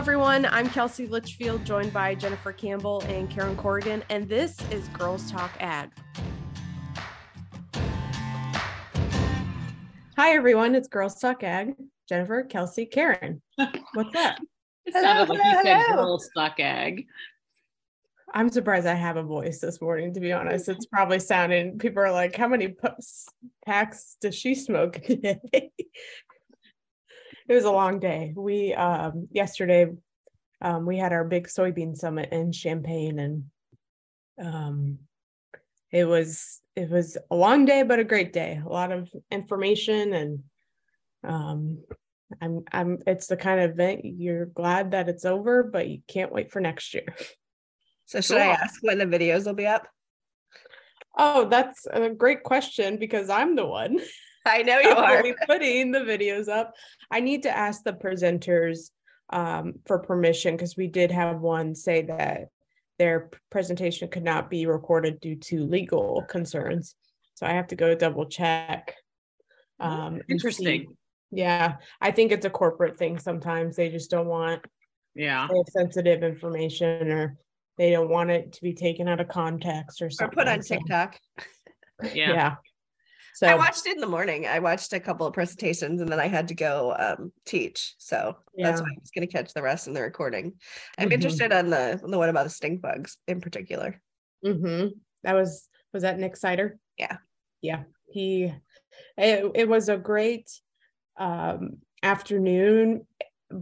everyone. 0.00 0.46
I'm 0.46 0.66
Kelsey 0.70 1.06
Litchfield, 1.06 1.62
joined 1.66 1.92
by 1.92 2.14
Jennifer 2.14 2.54
Campbell 2.54 3.02
and 3.06 3.28
Karen 3.28 3.54
Corrigan, 3.54 4.02
and 4.08 4.26
this 4.26 4.56
is 4.70 4.88
Girls 4.88 5.30
Talk 5.30 5.50
Ag. 5.60 5.90
Hi, 10.16 10.30
everyone. 10.30 10.74
It's 10.74 10.88
Girls 10.88 11.20
Talk 11.20 11.44
Ag. 11.44 11.74
Jennifer, 12.08 12.44
Kelsey, 12.44 12.86
Karen. 12.86 13.42
What's 13.92 14.16
up? 14.16 14.36
it 14.86 14.94
sounded 14.94 15.28
like 15.28 15.44
you 15.44 15.62
said 15.64 15.94
Girls 15.94 16.30
Talk 16.34 16.58
Ag. 16.58 17.04
I'm 18.32 18.48
surprised 18.48 18.86
I 18.86 18.94
have 18.94 19.18
a 19.18 19.22
voice 19.22 19.58
this 19.58 19.82
morning, 19.82 20.14
to 20.14 20.20
be 20.20 20.32
honest. 20.32 20.70
It's 20.70 20.86
probably 20.86 21.18
sounding, 21.18 21.76
people 21.78 22.02
are 22.02 22.10
like, 22.10 22.34
how 22.34 22.48
many 22.48 22.74
packs 23.66 24.16
does 24.22 24.34
she 24.34 24.54
smoke 24.54 25.02
today? 25.02 25.40
it 27.50 27.54
was 27.54 27.64
a 27.64 27.70
long 27.72 27.98
day. 27.98 28.32
We 28.36 28.72
um 28.74 29.26
yesterday 29.32 29.88
um 30.62 30.86
we 30.86 30.96
had 30.96 31.12
our 31.12 31.24
big 31.24 31.48
soybean 31.48 31.96
summit 31.96 32.28
in 32.30 32.52
Champaign 32.52 33.18
and 33.18 33.44
um 34.40 34.98
it 35.90 36.04
was 36.04 36.60
it 36.76 36.88
was 36.88 37.18
a 37.28 37.34
long 37.34 37.64
day 37.64 37.82
but 37.82 37.98
a 37.98 38.04
great 38.04 38.32
day. 38.32 38.62
A 38.64 38.68
lot 38.68 38.92
of 38.92 39.10
information 39.32 40.12
and 40.14 40.44
um 41.24 41.82
I'm 42.40 42.62
I'm 42.70 42.98
it's 43.04 43.26
the 43.26 43.36
kind 43.36 43.58
of 43.58 43.72
event 43.72 44.02
you're 44.04 44.46
glad 44.46 44.92
that 44.92 45.08
it's 45.08 45.24
over 45.24 45.64
but 45.64 45.88
you 45.88 46.02
can't 46.06 46.32
wait 46.32 46.52
for 46.52 46.60
next 46.60 46.94
year. 46.94 47.16
So 48.04 48.20
should 48.20 48.36
cool. 48.36 48.46
I 48.46 48.52
ask 48.52 48.80
when 48.82 48.98
the 48.98 49.06
videos 49.06 49.46
will 49.46 49.54
be 49.54 49.66
up? 49.66 49.88
Oh, 51.18 51.48
that's 51.48 51.84
a 51.90 52.10
great 52.10 52.44
question 52.44 52.96
because 52.98 53.28
I'm 53.28 53.56
the 53.56 53.66
one. 53.66 53.98
I 54.46 54.62
know 54.62 54.78
you 54.80 54.90
are 54.90 55.22
putting 55.46 55.92
the 55.92 56.00
videos 56.00 56.48
up. 56.48 56.74
I 57.10 57.20
need 57.20 57.42
to 57.44 57.56
ask 57.56 57.82
the 57.82 57.92
presenters 57.92 58.90
um, 59.30 59.74
for 59.86 59.98
permission 59.98 60.56
because 60.56 60.76
we 60.76 60.86
did 60.86 61.10
have 61.10 61.40
one 61.40 61.74
say 61.74 62.02
that 62.02 62.48
their 62.98 63.30
presentation 63.50 64.08
could 64.08 64.24
not 64.24 64.50
be 64.50 64.66
recorded 64.66 65.20
due 65.20 65.36
to 65.36 65.66
legal 65.66 66.24
concerns. 66.28 66.94
So 67.34 67.46
I 67.46 67.52
have 67.52 67.68
to 67.68 67.76
go 67.76 67.94
double 67.94 68.26
check. 68.26 68.94
Um, 69.78 70.20
Interesting. 70.28 70.96
Yeah, 71.30 71.76
I 72.00 72.10
think 72.10 72.32
it's 72.32 72.44
a 72.44 72.50
corporate 72.50 72.98
thing. 72.98 73.18
Sometimes 73.18 73.76
they 73.76 73.88
just 73.88 74.10
don't 74.10 74.26
want 74.26 74.62
yeah 75.16 75.48
sensitive 75.70 76.22
information 76.22 77.10
or 77.10 77.36
they 77.76 77.90
don't 77.90 78.08
want 78.08 78.30
it 78.30 78.52
to 78.52 78.62
be 78.62 78.74
taken 78.74 79.08
out 79.08 79.20
of 79.20 79.28
context 79.28 80.02
or 80.02 80.10
something. 80.10 80.38
Or 80.38 80.42
put 80.42 80.48
on 80.48 80.60
TikTok. 80.60 81.18
yeah. 82.12 82.32
yeah. 82.32 82.54
So 83.34 83.46
I 83.46 83.54
watched 83.54 83.86
it 83.86 83.94
in 83.94 84.00
the 84.00 84.06
morning. 84.06 84.46
I 84.46 84.58
watched 84.58 84.92
a 84.92 85.00
couple 85.00 85.26
of 85.26 85.32
presentations 85.32 86.00
and 86.00 86.10
then 86.10 86.20
I 86.20 86.28
had 86.28 86.48
to 86.48 86.54
go 86.54 86.94
um, 86.98 87.32
teach. 87.46 87.94
So 87.98 88.36
yeah. 88.54 88.68
that's 88.68 88.80
why 88.80 88.88
I 88.88 89.00
was 89.00 89.10
going 89.10 89.26
to 89.26 89.32
catch 89.32 89.54
the 89.54 89.62
rest 89.62 89.86
in 89.86 89.94
the 89.94 90.02
recording. 90.02 90.54
I'm 90.98 91.06
mm-hmm. 91.06 91.12
interested 91.12 91.52
on 91.52 91.70
the 91.70 92.00
the 92.02 92.18
one 92.18 92.28
about 92.28 92.44
the 92.44 92.50
stink 92.50 92.80
bugs 92.82 93.16
in 93.26 93.40
particular. 93.40 94.00
Mm-hmm. 94.44 94.88
That 95.22 95.34
was 95.34 95.68
was 95.92 96.02
that 96.02 96.18
Nick 96.18 96.36
Seiter? 96.36 96.78
Yeah. 96.98 97.16
Yeah. 97.62 97.84
He 98.08 98.52
it, 99.16 99.50
it 99.54 99.68
was 99.68 99.88
a 99.88 99.96
great 99.96 100.50
um 101.18 101.78
afternoon 102.02 103.06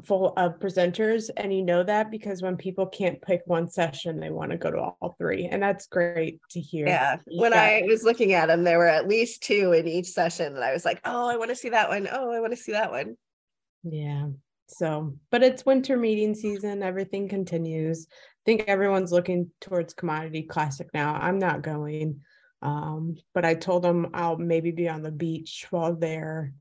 full 0.02 0.34
of 0.36 0.58
presenters 0.58 1.30
and 1.36 1.52
you 1.52 1.62
know 1.62 1.82
that 1.82 2.10
because 2.10 2.42
when 2.42 2.56
people 2.56 2.86
can't 2.86 3.22
pick 3.22 3.42
one 3.46 3.68
session 3.68 4.20
they 4.20 4.30
want 4.30 4.50
to 4.50 4.58
go 4.58 4.70
to 4.70 4.78
all 4.78 5.16
three 5.18 5.46
and 5.46 5.62
that's 5.62 5.86
great 5.86 6.40
to 6.50 6.60
hear. 6.60 6.86
Yeah 6.86 7.16
when 7.26 7.52
yeah. 7.52 7.62
i 7.62 7.82
was 7.86 8.02
looking 8.02 8.34
at 8.34 8.46
them 8.46 8.64
there 8.64 8.78
were 8.78 8.86
at 8.86 9.08
least 9.08 9.42
two 9.42 9.72
in 9.72 9.88
each 9.88 10.06
session 10.06 10.54
and 10.54 10.64
i 10.64 10.72
was 10.72 10.84
like 10.84 11.00
oh 11.04 11.28
i 11.28 11.36
want 11.36 11.50
to 11.50 11.56
see 11.56 11.70
that 11.70 11.88
one. 11.88 12.08
Oh, 12.10 12.30
i 12.32 12.40
want 12.40 12.52
to 12.52 12.56
see 12.56 12.72
that 12.72 12.90
one. 12.90 13.16
Yeah 13.82 14.28
so 14.66 15.14
but 15.30 15.42
it's 15.42 15.64
winter 15.64 15.96
meeting 15.96 16.34
season 16.34 16.82
everything 16.82 17.28
continues. 17.28 18.06
I 18.10 18.42
think 18.44 18.64
everyone's 18.68 19.12
looking 19.12 19.50
towards 19.60 19.94
commodity 19.94 20.42
classic 20.42 20.88
now. 20.92 21.14
I'm 21.14 21.38
not 21.38 21.62
going 21.62 22.20
um 22.60 23.16
but 23.34 23.44
i 23.44 23.54
told 23.54 23.82
them 23.82 24.08
i'll 24.14 24.36
maybe 24.36 24.72
be 24.72 24.88
on 24.88 25.00
the 25.02 25.12
beach 25.12 25.68
while 25.70 25.94
they're 25.94 26.52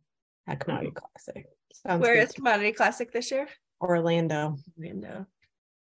at 0.45 0.59
commodity 0.59 0.91
classic 0.91 1.47
Sounds 1.85 2.01
Where 2.01 2.15
is 2.15 2.31
Commodity 2.31 2.71
Classic 2.71 3.11
this 3.11 3.31
year? 3.31 3.47
Orlando. 3.81 4.57
Orlando. 4.77 5.27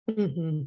Mm-hmm. 0.10 0.62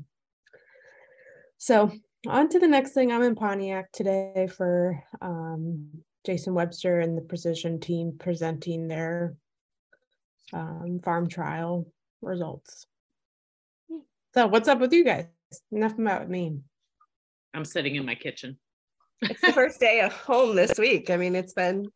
So 1.58 1.92
on 2.26 2.48
to 2.50 2.58
the 2.58 2.68
next 2.68 2.92
thing. 2.92 3.12
I'm 3.12 3.22
in 3.22 3.34
Pontiac 3.34 3.90
today 3.92 4.48
for 4.54 5.02
um, 5.22 5.88
Jason 6.24 6.54
Webster 6.54 7.00
and 7.00 7.16
the 7.16 7.22
Precision 7.22 7.80
team 7.80 8.16
presenting 8.18 8.88
their 8.88 9.34
um, 10.52 11.00
farm 11.02 11.28
trial 11.28 11.86
results. 12.22 12.86
So 14.34 14.46
what's 14.46 14.68
up 14.68 14.80
with 14.80 14.92
you 14.92 15.04
guys? 15.04 15.26
Enough 15.70 15.98
about 15.98 16.28
me. 16.28 16.58
I'm 17.54 17.64
sitting 17.64 17.94
in 17.94 18.04
my 18.04 18.14
kitchen. 18.14 18.58
It's 19.22 19.40
the 19.40 19.52
first 19.52 19.80
day 19.80 20.00
of 20.00 20.12
home 20.12 20.56
this 20.56 20.78
week. 20.78 21.08
I 21.08 21.16
mean, 21.16 21.34
it's 21.36 21.54
been 21.54 21.86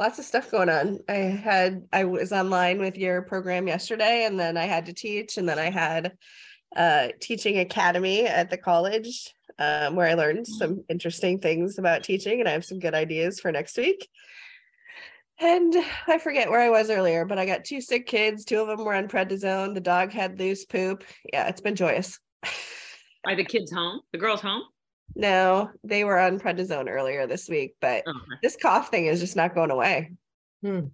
lots 0.00 0.18
of 0.18 0.24
stuff 0.24 0.50
going 0.50 0.70
on. 0.70 0.98
I 1.08 1.14
had 1.14 1.86
I 1.92 2.04
was 2.04 2.32
online 2.32 2.80
with 2.80 2.96
your 2.96 3.22
program 3.22 3.68
yesterday 3.68 4.24
and 4.24 4.40
then 4.40 4.56
I 4.56 4.64
had 4.64 4.86
to 4.86 4.94
teach 4.94 5.36
and 5.36 5.48
then 5.48 5.58
I 5.58 5.70
had 5.70 6.12
uh 6.74 7.08
teaching 7.20 7.58
academy 7.58 8.26
at 8.26 8.48
the 8.48 8.56
college 8.56 9.34
um, 9.58 9.94
where 9.94 10.08
I 10.08 10.14
learned 10.14 10.46
mm. 10.46 10.58
some 10.58 10.84
interesting 10.88 11.38
things 11.38 11.78
about 11.78 12.02
teaching 12.02 12.40
and 12.40 12.48
I 12.48 12.52
have 12.52 12.64
some 12.64 12.78
good 12.78 12.94
ideas 12.94 13.38
for 13.38 13.52
next 13.52 13.76
week. 13.76 14.08
And 15.38 15.74
I 16.06 16.18
forget 16.18 16.50
where 16.50 16.60
I 16.60 16.70
was 16.70 16.90
earlier, 16.90 17.24
but 17.24 17.38
I 17.38 17.46
got 17.46 17.64
two 17.64 17.80
sick 17.80 18.06
kids. 18.06 18.44
Two 18.44 18.60
of 18.60 18.68
them 18.68 18.84
were 18.84 18.94
on 18.94 19.08
prednisone. 19.08 19.74
The 19.74 19.80
dog 19.80 20.12
had 20.12 20.38
loose 20.38 20.64
poop. 20.64 21.04
Yeah, 21.32 21.48
it's 21.48 21.62
been 21.62 21.76
joyous. 21.76 22.18
Are 23.26 23.36
the 23.36 23.44
kids 23.44 23.72
home? 23.72 24.00
The 24.12 24.18
girls 24.18 24.40
home? 24.40 24.62
No, 25.14 25.70
they 25.82 26.04
were 26.04 26.18
on 26.18 26.38
prednisone 26.38 26.88
earlier 26.88 27.26
this 27.26 27.48
week, 27.48 27.74
but 27.80 28.06
okay. 28.06 28.18
this 28.42 28.56
cough 28.60 28.90
thing 28.90 29.06
is 29.06 29.20
just 29.20 29.36
not 29.36 29.54
going 29.54 29.70
away. 29.70 30.12
Hmm. 30.62 30.86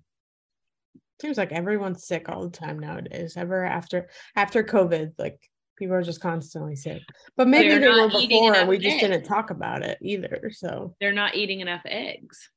Seems 1.21 1.38
like 1.38 1.53
everyone's 1.53 2.06
sick 2.06 2.28
all 2.28 2.44
the 2.44 2.56
time 2.56 2.78
nowadays. 2.78 3.37
Ever 3.37 3.65
after 3.65 4.09
after 4.34 4.62
COVID, 4.62 5.12
like 5.19 5.38
people 5.78 5.94
are 5.94 6.03
just 6.03 6.21
constantly 6.21 6.77
sick. 6.77 7.03
But 7.37 7.49
maybe 7.49 7.69
They're 7.69 7.81
they 7.81 7.88
were 7.88 8.09
before 8.09 8.54
and 8.54 8.69
we 8.69 8.78
just 8.78 8.97
eggs. 8.97 9.03
didn't 9.03 9.25
talk 9.25 9.50
about 9.50 9.82
it 9.82 9.99
either. 10.03 10.50
So 10.53 10.94
they're 11.00 11.12
not 11.12 11.34
eating 11.34 11.60
enough 11.60 11.83
eggs. 11.87 12.50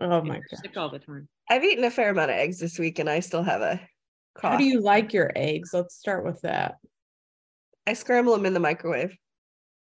Oh 0.00 0.22
my 0.22 0.36
god. 0.36 0.60
Sick 0.62 0.76
all 0.76 0.90
the 0.90 0.98
time. 0.98 1.28
I've 1.48 1.64
eaten 1.64 1.84
a 1.84 1.90
fair 1.90 2.10
amount 2.10 2.30
of 2.30 2.36
eggs 2.36 2.58
this 2.58 2.78
week 2.78 2.98
and 2.98 3.08
I 3.08 3.20
still 3.20 3.42
have 3.42 3.62
a 3.62 3.80
cough. 4.36 4.52
How 4.52 4.58
do 4.58 4.64
you 4.64 4.80
like 4.80 5.12
your 5.12 5.30
eggs? 5.34 5.70
Let's 5.72 5.96
start 5.96 6.24
with 6.24 6.40
that. 6.42 6.76
I 7.86 7.94
scramble 7.94 8.34
them 8.34 8.44
in 8.44 8.54
the 8.54 8.60
microwave 8.60 9.16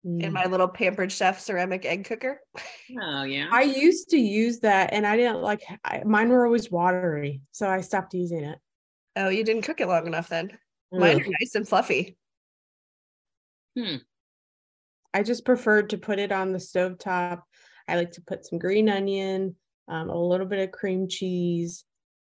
in 0.06 0.32
my 0.32 0.46
little 0.46 0.68
pampered 0.68 1.12
chef 1.12 1.40
ceramic 1.40 1.84
egg 1.84 2.06
cooker. 2.06 2.40
Oh 3.02 3.24
yeah. 3.24 3.48
I 3.52 3.64
used 3.64 4.10
to 4.12 4.18
use 4.18 4.60
that 4.60 4.94
and 4.94 5.06
I 5.06 5.18
didn't 5.18 5.42
like 5.42 5.64
I, 5.84 6.04
mine 6.06 6.30
were 6.30 6.46
always 6.46 6.70
watery, 6.70 7.42
so 7.52 7.68
I 7.68 7.82
stopped 7.82 8.14
using 8.14 8.44
it. 8.44 8.60
Oh, 9.16 9.30
you 9.30 9.44
didn't 9.44 9.64
cook 9.64 9.82
it 9.82 9.88
long 9.88 10.06
enough 10.06 10.30
then. 10.30 10.50
Mm. 10.94 11.00
Mine 11.00 11.22
are 11.22 11.34
nice 11.40 11.56
and 11.56 11.68
fluffy. 11.68 12.18
Hmm. 13.78 13.96
I 15.14 15.24
just 15.24 15.44
preferred 15.44 15.90
to 15.90 15.98
put 15.98 16.20
it 16.20 16.32
on 16.32 16.52
the 16.52 16.60
stove 16.60 17.00
top. 17.00 17.44
I 17.88 17.96
like 17.96 18.12
to 18.14 18.22
put 18.22 18.46
some 18.46 18.60
green 18.60 18.90
onion, 18.90 19.56
um, 19.88 20.10
a 20.10 20.18
little 20.18 20.46
bit 20.46 20.60
of 20.60 20.72
cream 20.72 21.08
cheese, 21.08 21.84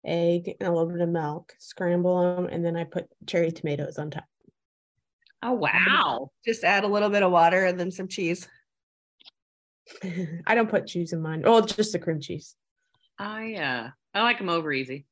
egg, 0.05 0.53
and 0.59 0.69
a 0.69 0.72
little 0.72 0.91
bit 0.91 1.01
of 1.01 1.09
milk, 1.09 1.53
scramble 1.59 2.35
them, 2.35 2.45
and 2.47 2.63
then 2.63 2.75
I 2.75 2.84
put 2.84 3.07
cherry 3.25 3.51
tomatoes 3.51 3.97
on 3.97 4.11
top. 4.11 4.25
Oh 5.44 5.52
wow. 5.52 6.32
Just 6.46 6.64
add 6.64 6.85
a 6.85 6.88
little 6.88 7.09
bit 7.09 7.22
of 7.22 7.32
water 7.32 7.66
and 7.66 7.78
then 7.78 7.91
some 7.91 8.08
cheese. 8.08 8.47
I 10.47 10.56
don't 10.56 10.70
put 10.70 10.88
cheese 10.88 11.12
in 11.12 11.22
mine. 11.22 11.41
Well, 11.44 11.62
just 11.62 11.91
the 11.91 12.00
cream 12.00 12.22
cheese. 12.22 12.56
I 13.20 13.56
uh 13.56 13.90
I 14.14 14.23
like 14.23 14.38
them 14.38 14.50
over 14.50 14.72
easy. 14.72 15.06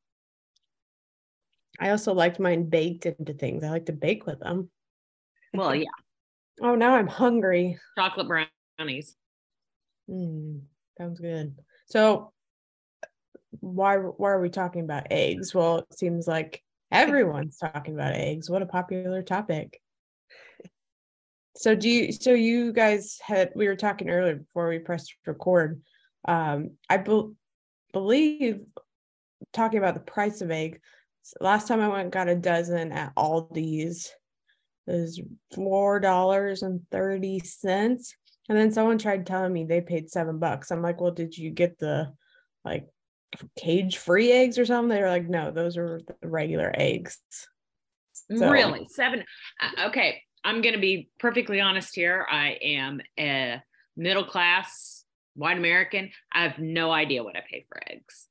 I 1.79 1.89
also 1.89 2.13
liked 2.13 2.39
mine 2.39 2.69
baked 2.69 3.05
into 3.05 3.33
things. 3.33 3.63
I 3.63 3.69
like 3.69 3.87
to 3.87 3.93
bake 3.93 4.25
with 4.25 4.39
them. 4.39 4.69
Well, 5.53 5.75
yeah. 5.75 5.89
oh, 6.61 6.75
now 6.75 6.95
I'm 6.95 7.07
hungry. 7.07 7.77
Chocolate 7.97 8.27
brownies. 8.77 9.15
Mm, 10.09 10.61
sounds 10.97 11.19
good. 11.19 11.55
So 11.87 12.31
why 13.59 13.97
why 13.97 14.29
are 14.29 14.39
we 14.39 14.49
talking 14.49 14.83
about 14.83 15.07
eggs? 15.11 15.53
Well, 15.53 15.79
it 15.79 15.97
seems 15.97 16.25
like 16.25 16.63
everyone's 16.89 17.57
talking 17.57 17.95
about 17.95 18.13
eggs. 18.13 18.49
What 18.49 18.61
a 18.61 18.67
popular 18.67 19.23
topic. 19.23 19.80
So 21.55 21.75
do 21.75 21.89
you 21.89 22.11
so 22.11 22.31
you 22.33 22.71
guys 22.73 23.19
had 23.21 23.51
we 23.55 23.67
were 23.67 23.75
talking 23.75 24.09
earlier 24.09 24.35
before 24.35 24.69
we 24.69 24.79
pressed 24.79 25.13
record. 25.25 25.81
Um 26.27 26.71
I 26.89 26.97
be, 26.97 27.23
believe 27.93 28.61
talking 29.53 29.79
about 29.79 29.95
the 29.95 29.99
price 29.99 30.41
of 30.41 30.51
egg. 30.51 30.79
Last 31.39 31.67
time 31.67 31.81
I 31.81 31.87
went 31.87 32.11
got 32.11 32.29
a 32.29 32.35
dozen 32.35 32.91
at 32.91 33.13
Aldi's. 33.15 34.11
It 34.87 34.91
was 34.93 35.21
four 35.53 35.99
dollars 35.99 36.63
and 36.63 36.81
thirty 36.91 37.39
cents. 37.39 38.15
And 38.49 38.57
then 38.57 38.71
someone 38.71 38.97
tried 38.97 39.25
telling 39.25 39.53
me 39.53 39.65
they 39.65 39.81
paid 39.81 40.09
seven 40.09 40.39
bucks. 40.39 40.71
I'm 40.71 40.81
like, 40.81 40.99
well, 40.99 41.11
did 41.11 41.37
you 41.37 41.51
get 41.51 41.77
the 41.77 42.11
like 42.65 42.87
cage 43.57 43.97
free 43.97 44.31
eggs 44.31 44.57
or 44.57 44.65
something? 44.65 44.89
They 44.89 45.01
were 45.01 45.09
like, 45.09 45.29
no, 45.29 45.51
those 45.51 45.77
are 45.77 46.01
regular 46.23 46.71
eggs. 46.75 47.19
So- 48.13 48.49
Really? 48.49 48.87
Seven. 48.89 49.23
uh, 49.61 49.87
Okay. 49.87 50.21
I'm 50.43 50.61
going 50.61 50.73
to 50.73 50.81
be 50.81 51.09
perfectly 51.19 51.61
honest 51.61 51.95
here. 51.95 52.25
I 52.29 52.57
am 52.61 53.01
a 53.19 53.61
middle 53.95 54.23
class 54.23 55.03
white 55.35 55.57
American. 55.57 56.11
I 56.31 56.43
have 56.43 56.59
no 56.59 56.91
idea 56.91 57.23
what 57.23 57.35
I 57.35 57.43
pay 57.49 57.65
for 57.69 57.81
eggs. 57.87 58.27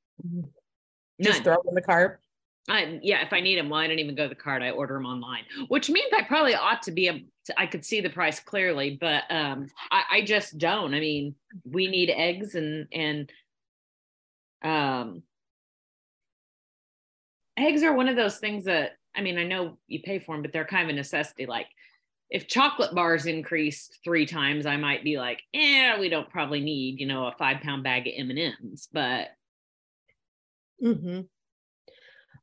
Just 1.20 1.44
throw 1.44 1.56
them 1.56 1.68
in 1.68 1.74
the 1.74 1.82
cart. 1.82 2.20
I, 2.68 3.00
yeah, 3.02 3.22
if 3.22 3.32
I 3.32 3.40
need 3.40 3.58
them, 3.58 3.68
well, 3.68 3.80
I 3.80 3.86
don't 3.86 3.98
even 3.98 4.14
go 4.14 4.24
to 4.24 4.28
the 4.28 4.34
cart. 4.34 4.62
I 4.62 4.70
order 4.70 4.94
them 4.94 5.06
online, 5.06 5.44
which 5.68 5.88
means 5.88 6.12
I 6.16 6.22
probably 6.22 6.54
ought 6.54 6.82
to 6.82 6.92
be 6.92 7.08
able 7.08 7.20
to, 7.46 7.58
I 7.58 7.66
could 7.66 7.84
see 7.84 8.00
the 8.00 8.10
price 8.10 8.38
clearly, 8.38 8.98
but 9.00 9.24
um, 9.30 9.68
I, 9.90 10.02
I 10.10 10.20
just 10.22 10.58
don't. 10.58 10.94
I 10.94 11.00
mean, 11.00 11.34
we 11.64 11.88
need 11.88 12.10
eggs 12.10 12.54
and, 12.54 12.86
and, 12.92 13.32
um, 14.62 15.22
eggs 17.56 17.82
are 17.82 17.94
one 17.94 18.08
of 18.08 18.16
those 18.16 18.38
things 18.38 18.66
that, 18.66 18.92
I 19.16 19.22
mean, 19.22 19.38
I 19.38 19.44
know 19.44 19.78
you 19.88 20.00
pay 20.02 20.18
for 20.18 20.34
them, 20.34 20.42
but 20.42 20.52
they're 20.52 20.64
kind 20.64 20.84
of 20.84 20.94
a 20.94 20.96
necessity. 20.96 21.46
Like 21.46 21.66
if 22.30 22.46
chocolate 22.46 22.94
bars 22.94 23.26
increased 23.26 23.98
three 24.04 24.26
times, 24.26 24.66
I 24.66 24.76
might 24.76 25.02
be 25.02 25.18
like, 25.18 25.42
yeah, 25.52 25.98
we 25.98 26.08
don't 26.08 26.30
probably 26.30 26.60
need, 26.60 27.00
you 27.00 27.06
know, 27.06 27.26
a 27.26 27.32
five 27.32 27.60
pound 27.60 27.82
bag 27.82 28.06
of 28.06 28.14
M&Ms, 28.16 28.88
but 28.92 29.28
hmm 30.80 31.20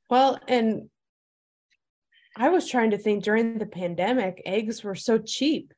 Well, 0.09 0.39
and 0.47 0.89
I 2.35 2.49
was 2.49 2.69
trying 2.69 2.91
to 2.91 2.97
think 2.97 3.23
during 3.23 3.57
the 3.57 3.65
pandemic, 3.65 4.41
eggs 4.45 4.83
were 4.83 4.95
so 4.95 5.17
cheap, 5.17 5.73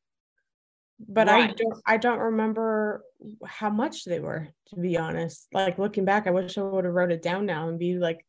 but 1.08 1.30
I 1.30 1.48
don't. 1.48 1.82
I 1.86 1.98
don't 1.98 2.20
remember 2.20 3.04
how 3.46 3.70
much 3.70 4.04
they 4.04 4.20
were. 4.20 4.50
To 4.70 4.76
be 4.76 4.98
honest, 4.98 5.48
like 5.54 5.80
looking 5.80 6.06
back, 6.06 6.28
I 6.28 6.32
wish 6.32 6.58
I 6.58 6.62
would 6.64 6.86
have 6.86 6.94
wrote 6.94 7.12
it 7.12 7.22
down 7.22 7.46
now 7.46 7.70
and 7.70 7.80
be 7.80 7.96
like 7.98 8.26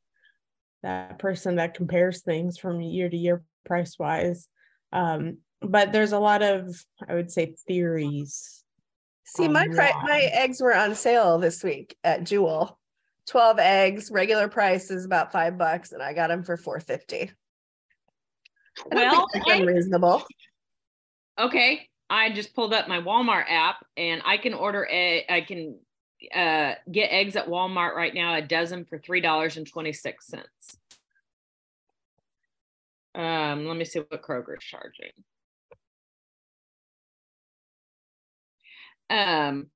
that 0.83 1.19
person 1.19 1.57
that 1.57 1.75
compares 1.75 2.23
things 2.23 2.59
from 2.59 2.81
year 2.81 3.09
to 3.09 3.17
year 3.17 3.43
price 3.67 3.99
wise. 3.99 4.49
Um, 4.93 5.39
but 5.63 5.93
there's 5.93 6.13
a 6.13 6.19
lot 6.19 6.43
of, 6.43 6.85
I 7.09 7.15
would 7.15 7.31
say, 7.31 7.55
theories. 7.67 8.63
See, 9.25 9.49
my 9.49 9.69
pri- 9.69 10.03
my 10.03 10.29
eggs 10.33 10.61
were 10.61 10.75
on 10.75 10.95
sale 10.95 11.39
this 11.39 11.63
week 11.63 11.97
at 12.03 12.25
Jewel. 12.25 12.79
12 13.29 13.59
eggs, 13.61 14.11
regular 14.11 14.49
price 14.49 14.91
is 14.91 15.05
about 15.05 15.31
five 15.31 15.57
bucks, 15.57 15.93
and 15.93 16.03
I 16.03 16.15
got 16.15 16.29
them 16.29 16.43
for 16.43 16.57
450. 16.57 17.31
I 18.91 18.95
well, 18.95 19.29
think 19.33 19.45
that's 19.47 19.61
unreasonable. 19.61 20.25
okay 21.39 21.89
i 22.09 22.31
just 22.31 22.55
pulled 22.55 22.73
up 22.73 22.89
my 22.89 23.01
walmart 23.01 23.45
app 23.49 23.85
and 23.97 24.23
i 24.25 24.37
can 24.37 24.55
order 24.55 24.87
a 24.91 25.25
i 25.29 25.41
can 25.41 25.77
uh 26.35 26.75
get 26.91 27.07
eggs 27.11 27.37
at 27.37 27.49
walmart 27.49 27.95
right 27.95 28.15
now 28.15 28.35
a 28.35 28.43
dozen 28.43 28.85
for 28.85 28.99
three 28.99 29.21
dollars 29.21 29.57
and 29.57 29.67
26 29.67 30.27
cents 30.27 30.79
um 33.15 33.67
let 33.67 33.77
me 33.77 33.85
see 33.85 33.99
what 33.99 34.23
kroger's 34.23 34.65
charging 34.65 35.13
um 39.11 39.67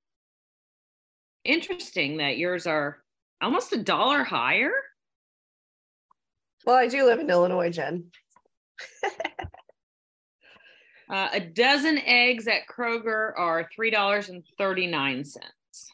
interesting 1.44 2.18
that 2.18 2.38
yours 2.38 2.66
are 2.66 3.02
almost 3.42 3.72
a 3.72 3.82
dollar 3.82 4.24
higher 4.24 4.72
Well, 6.64 6.76
I 6.76 6.86
do 6.86 7.04
live 7.04 7.20
in 7.20 7.28
Illinois, 7.28 7.70
Jen. 7.70 8.10
Uh, 11.08 11.28
a 11.34 11.40
dozen 11.40 11.98
eggs 11.98 12.48
at 12.48 12.62
Kroger 12.66 13.32
are 13.36 13.68
three 13.74 13.90
dollars 13.90 14.30
and 14.30 14.42
thirty 14.56 14.86
nine 14.86 15.24
cents. 15.24 15.92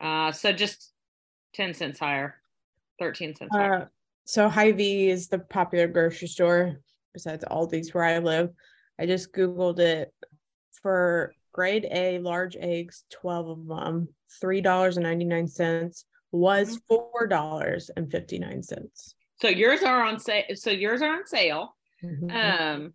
Uh, 0.00 0.30
so 0.30 0.52
just 0.52 0.92
ten 1.54 1.72
cents 1.72 1.98
higher, 1.98 2.34
thirteen 2.98 3.34
cents 3.34 3.54
higher. 3.54 3.74
Uh, 3.74 3.84
so 4.26 4.48
Hy-Vee 4.48 5.08
is 5.08 5.28
the 5.28 5.38
popular 5.38 5.86
grocery 5.86 6.28
store 6.28 6.76
besides 7.12 7.44
Aldi's 7.50 7.92
where 7.92 8.04
I 8.04 8.18
live. 8.18 8.50
I 8.98 9.06
just 9.06 9.32
Googled 9.32 9.78
it 9.78 10.12
for 10.82 11.34
grade 11.54 11.86
A 11.90 12.18
large 12.18 12.56
eggs, 12.56 13.04
12 13.10 13.48
of 13.48 13.66
them, 13.66 14.08
$3.99 14.42 16.04
was 16.32 16.78
$4.59. 16.90 19.14
so 19.40 19.48
yours 19.48 19.82
are 19.82 20.02
on 20.02 20.18
sale. 20.18 20.44
So 20.54 20.70
yours 20.70 21.00
are 21.00 21.14
on 21.14 21.26
sale. 21.26 21.76
Mhm. 22.02 22.34
Um, 22.34 22.92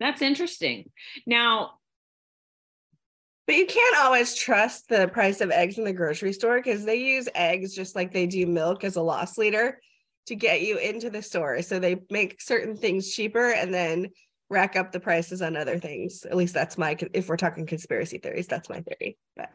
that's 0.00 0.20
interesting. 0.20 0.90
Now, 1.26 1.78
But 3.46 3.56
you 3.56 3.66
can't 3.66 3.96
always 3.98 4.34
trust 4.36 4.88
the 4.88 5.08
price 5.08 5.40
of 5.40 5.50
eggs 5.50 5.76
in 5.76 5.82
the 5.84 5.92
grocery 5.92 6.32
store 6.32 6.58
because 6.58 6.84
they 6.84 6.94
use 6.96 7.28
eggs 7.34 7.74
just 7.74 7.96
like 7.96 8.12
they 8.12 8.26
do 8.26 8.46
milk 8.46 8.84
as 8.84 8.94
a 8.96 9.02
loss 9.02 9.36
leader 9.36 9.80
to 10.26 10.36
get 10.36 10.62
you 10.62 10.78
into 10.78 11.10
the 11.10 11.22
store. 11.22 11.60
So 11.62 11.80
they 11.80 11.96
make 12.08 12.40
certain 12.40 12.76
things 12.76 13.12
cheaper 13.12 13.50
and 13.50 13.74
then 13.74 14.10
rack 14.52 14.76
up 14.76 14.92
the 14.92 15.00
prices 15.00 15.42
on 15.42 15.56
other 15.56 15.78
things. 15.78 16.24
At 16.24 16.36
least 16.36 16.54
that's 16.54 16.78
my, 16.78 16.96
if 17.12 17.28
we're 17.28 17.36
talking 17.36 17.66
conspiracy 17.66 18.18
theories, 18.18 18.46
that's 18.46 18.68
my 18.68 18.80
theory. 18.80 19.18
But 19.36 19.50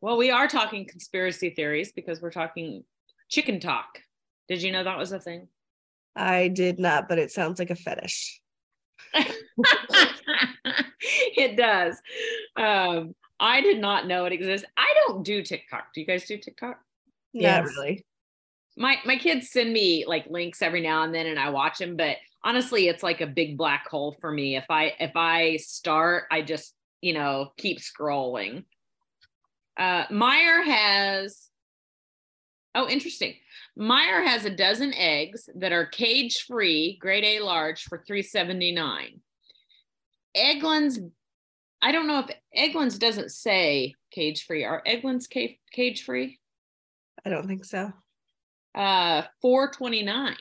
well, 0.00 0.16
we 0.16 0.30
are 0.30 0.46
talking 0.46 0.86
conspiracy 0.86 1.50
theories 1.50 1.92
because 1.92 2.20
we're 2.20 2.30
talking 2.30 2.84
chicken 3.28 3.58
talk. 3.58 4.00
Did 4.48 4.62
you 4.62 4.70
know 4.70 4.84
that 4.84 4.98
was 4.98 5.12
a 5.12 5.18
thing? 5.18 5.48
I 6.14 6.48
did 6.48 6.78
not, 6.78 7.08
but 7.08 7.18
it 7.18 7.32
sounds 7.32 7.58
like 7.58 7.70
a 7.70 7.74
fetish. 7.74 8.40
it 11.36 11.56
does. 11.56 12.00
Um, 12.56 13.14
I 13.40 13.60
did 13.62 13.80
not 13.80 14.06
know 14.06 14.26
it 14.26 14.32
exists. 14.32 14.66
I 14.76 14.94
don't 15.06 15.24
do 15.24 15.42
TikTok. 15.42 15.92
Do 15.94 16.00
you 16.00 16.06
guys 16.06 16.26
do 16.26 16.38
TikTok? 16.38 16.78
Not 17.32 17.42
Yes. 17.42 17.64
really. 17.64 18.04
My 18.76 18.98
my 19.04 19.16
kids 19.16 19.50
send 19.50 19.72
me 19.72 20.04
like 20.06 20.26
links 20.28 20.60
every 20.60 20.80
now 20.80 21.02
and 21.04 21.14
then 21.14 21.26
and 21.26 21.38
I 21.38 21.50
watch 21.50 21.78
them, 21.78 21.96
but 21.96 22.16
honestly, 22.44 22.86
it's 22.88 23.02
like 23.02 23.20
a 23.20 23.26
big 23.26 23.58
black 23.58 23.88
hole 23.88 24.16
for 24.20 24.30
me. 24.30 24.56
If 24.56 24.66
I 24.70 24.92
if 25.00 25.16
I 25.16 25.56
start, 25.56 26.24
I 26.30 26.42
just, 26.42 26.74
you 27.00 27.14
know, 27.14 27.50
keep 27.56 27.78
scrolling. 27.78 28.64
Uh 29.76 30.06
Meijer 30.06 30.64
has 30.64 31.50
Oh, 32.76 32.88
interesting. 32.88 33.34
Meijer 33.78 34.26
has 34.26 34.44
a 34.44 34.50
dozen 34.50 34.92
eggs 34.94 35.48
that 35.56 35.72
are 35.72 35.86
cage 35.86 36.44
free, 36.46 36.98
grade 37.00 37.24
A 37.24 37.40
large 37.40 37.84
for 37.84 38.02
379. 38.04 39.20
Eggland's, 40.36 40.98
I 41.80 41.92
don't 41.92 42.08
know 42.08 42.18
if 42.26 42.30
Eggland's 42.56 42.98
doesn't 42.98 43.30
say 43.30 43.94
cage 44.10 44.44
free. 44.44 44.64
Are 44.64 44.82
Eggland's 44.84 45.28
cage, 45.28 45.56
cage 45.70 46.02
free? 46.02 46.40
I 47.24 47.30
don't 47.30 47.46
think 47.46 47.64
so. 47.64 47.92
Uh, 48.74 49.22
429. 49.40 50.34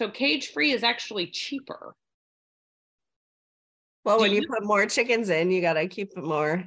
So 0.00 0.08
cage 0.08 0.52
free 0.52 0.72
is 0.72 0.82
actually 0.82 1.26
cheaper. 1.26 1.94
Well, 4.02 4.16
Do 4.16 4.22
when 4.22 4.32
you 4.32 4.40
you- 4.40 4.48
put 4.48 4.64
more 4.64 4.86
chickens 4.86 5.28
in, 5.28 5.50
you 5.50 5.60
got 5.60 5.74
to 5.74 5.86
keep 5.88 6.16
more 6.16 6.64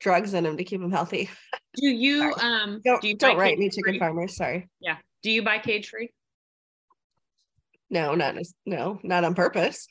drugs 0.00 0.34
in 0.34 0.42
them 0.42 0.56
to 0.56 0.64
keep 0.64 0.80
them 0.80 0.90
healthy. 0.90 1.30
Do 1.76 1.86
you 1.86 2.32
um 2.32 2.80
Don't 2.84 3.00
do 3.00 3.06
you 3.06 3.16
don't 3.16 3.36
write 3.36 3.56
me 3.56 3.68
chicken 3.68 3.92
free? 3.92 3.98
farmers. 4.00 4.34
Sorry. 4.34 4.68
Yeah. 4.80 4.96
Do 5.22 5.30
you 5.30 5.44
buy 5.44 5.58
cage 5.58 5.88
free? 5.90 6.10
No, 7.88 8.16
not 8.16 8.34
no, 8.66 8.98
not 9.04 9.22
on 9.22 9.36
purpose. 9.36 9.86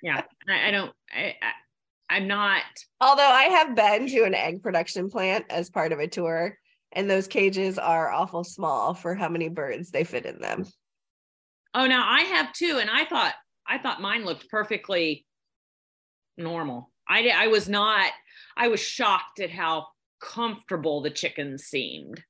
Yeah. 0.00 0.22
I, 0.48 0.68
I 0.68 0.70
don't 0.70 0.92
I, 1.12 1.34
I 1.42 2.14
I'm 2.14 2.28
not 2.28 2.62
Although 3.00 3.22
I 3.28 3.44
have 3.44 3.74
been 3.74 4.06
to 4.06 4.22
an 4.22 4.36
egg 4.36 4.62
production 4.62 5.10
plant 5.10 5.46
as 5.50 5.68
part 5.68 5.90
of 5.90 5.98
a 5.98 6.06
tour, 6.06 6.56
and 6.92 7.10
those 7.10 7.26
cages 7.26 7.76
are 7.76 8.12
awful 8.12 8.44
small 8.44 8.94
for 8.94 9.16
how 9.16 9.28
many 9.28 9.48
birds 9.48 9.90
they 9.90 10.04
fit 10.04 10.26
in 10.26 10.38
them. 10.40 10.64
Oh, 11.74 11.86
now 11.86 12.06
I 12.08 12.22
have 12.22 12.52
two, 12.52 12.78
and 12.80 12.90
I 12.90 13.04
thought 13.04 13.34
I 13.66 13.78
thought 13.78 14.00
mine 14.00 14.24
looked 14.24 14.48
perfectly 14.48 15.26
normal. 16.36 16.90
I 17.08 17.28
I 17.28 17.46
was 17.48 17.68
not. 17.68 18.10
I 18.56 18.68
was 18.68 18.80
shocked 18.80 19.40
at 19.40 19.50
how 19.50 19.86
comfortable 20.20 21.02
the 21.02 21.10
chickens 21.10 21.64
seemed. 21.64 22.22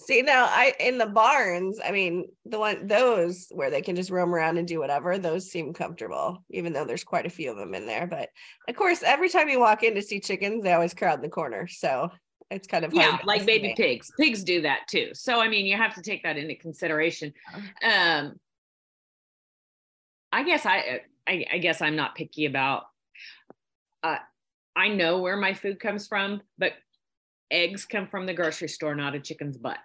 See 0.00 0.22
now, 0.22 0.44
I 0.44 0.74
in 0.78 0.96
the 0.96 1.06
barns, 1.06 1.80
I 1.84 1.90
mean 1.90 2.26
the 2.44 2.60
one 2.60 2.86
those 2.86 3.48
where 3.50 3.68
they 3.68 3.82
can 3.82 3.96
just 3.96 4.10
roam 4.10 4.32
around 4.32 4.56
and 4.56 4.68
do 4.68 4.78
whatever, 4.78 5.18
those 5.18 5.50
seem 5.50 5.74
comfortable, 5.74 6.44
even 6.50 6.72
though 6.72 6.84
there's 6.84 7.02
quite 7.02 7.26
a 7.26 7.30
few 7.30 7.50
of 7.50 7.56
them 7.56 7.74
in 7.74 7.84
there. 7.84 8.06
But 8.06 8.28
of 8.68 8.76
course, 8.76 9.02
every 9.02 9.28
time 9.28 9.48
you 9.48 9.58
walk 9.58 9.82
in 9.82 9.96
to 9.96 10.02
see 10.02 10.20
chickens, 10.20 10.62
they 10.62 10.72
always 10.72 10.94
crowd 10.94 11.20
the 11.20 11.28
corner. 11.28 11.66
So 11.66 12.10
it's 12.48 12.68
kind 12.68 12.84
of 12.84 12.94
Yeah, 12.94 13.18
like 13.24 13.44
baby 13.44 13.74
pigs. 13.76 14.12
Pigs 14.18 14.44
do 14.44 14.62
that 14.62 14.82
too. 14.88 15.10
So 15.14 15.40
I 15.40 15.48
mean, 15.48 15.66
you 15.66 15.76
have 15.76 15.96
to 15.96 16.02
take 16.02 16.22
that 16.22 16.36
into 16.36 16.54
consideration. 16.54 17.32
Um, 17.82 18.36
I 20.32 20.42
guess 20.42 20.66
I, 20.66 21.00
I 21.26 21.46
I 21.52 21.58
guess 21.58 21.80
I'm 21.82 21.96
not 21.96 22.14
picky 22.14 22.46
about. 22.46 22.84
Uh, 24.02 24.18
I 24.76 24.88
know 24.88 25.18
where 25.18 25.36
my 25.36 25.54
food 25.54 25.80
comes 25.80 26.06
from, 26.06 26.40
but 26.58 26.72
eggs 27.50 27.84
come 27.84 28.06
from 28.06 28.26
the 28.26 28.34
grocery 28.34 28.68
store, 28.68 28.94
not 28.94 29.14
a 29.14 29.20
chicken's 29.20 29.56
butt. 29.56 29.78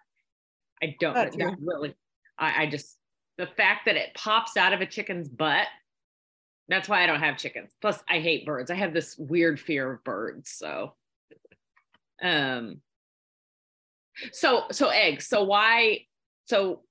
I 0.81 0.95
don't 0.99 1.59
really. 1.61 1.95
I, 2.37 2.63
I 2.63 2.69
just 2.69 2.97
the 3.37 3.47
fact 3.47 3.85
that 3.85 3.95
it 3.95 4.13
pops 4.15 4.57
out 4.57 4.73
of 4.73 4.81
a 4.81 4.85
chicken's 4.85 5.29
butt. 5.29 5.67
That's 6.69 6.87
why 6.87 7.03
I 7.03 7.07
don't 7.07 7.19
have 7.19 7.37
chickens. 7.37 7.73
Plus, 7.81 8.01
I 8.09 8.19
hate 8.19 8.45
birds. 8.45 8.71
I 8.71 8.75
have 8.75 8.93
this 8.93 9.17
weird 9.17 9.59
fear 9.59 9.91
of 9.91 10.03
birds. 10.03 10.49
So, 10.49 10.93
um, 12.21 12.81
so 14.31 14.63
so 14.71 14.89
eggs. 14.89 15.27
So 15.27 15.43
why 15.43 16.05
so 16.45 16.81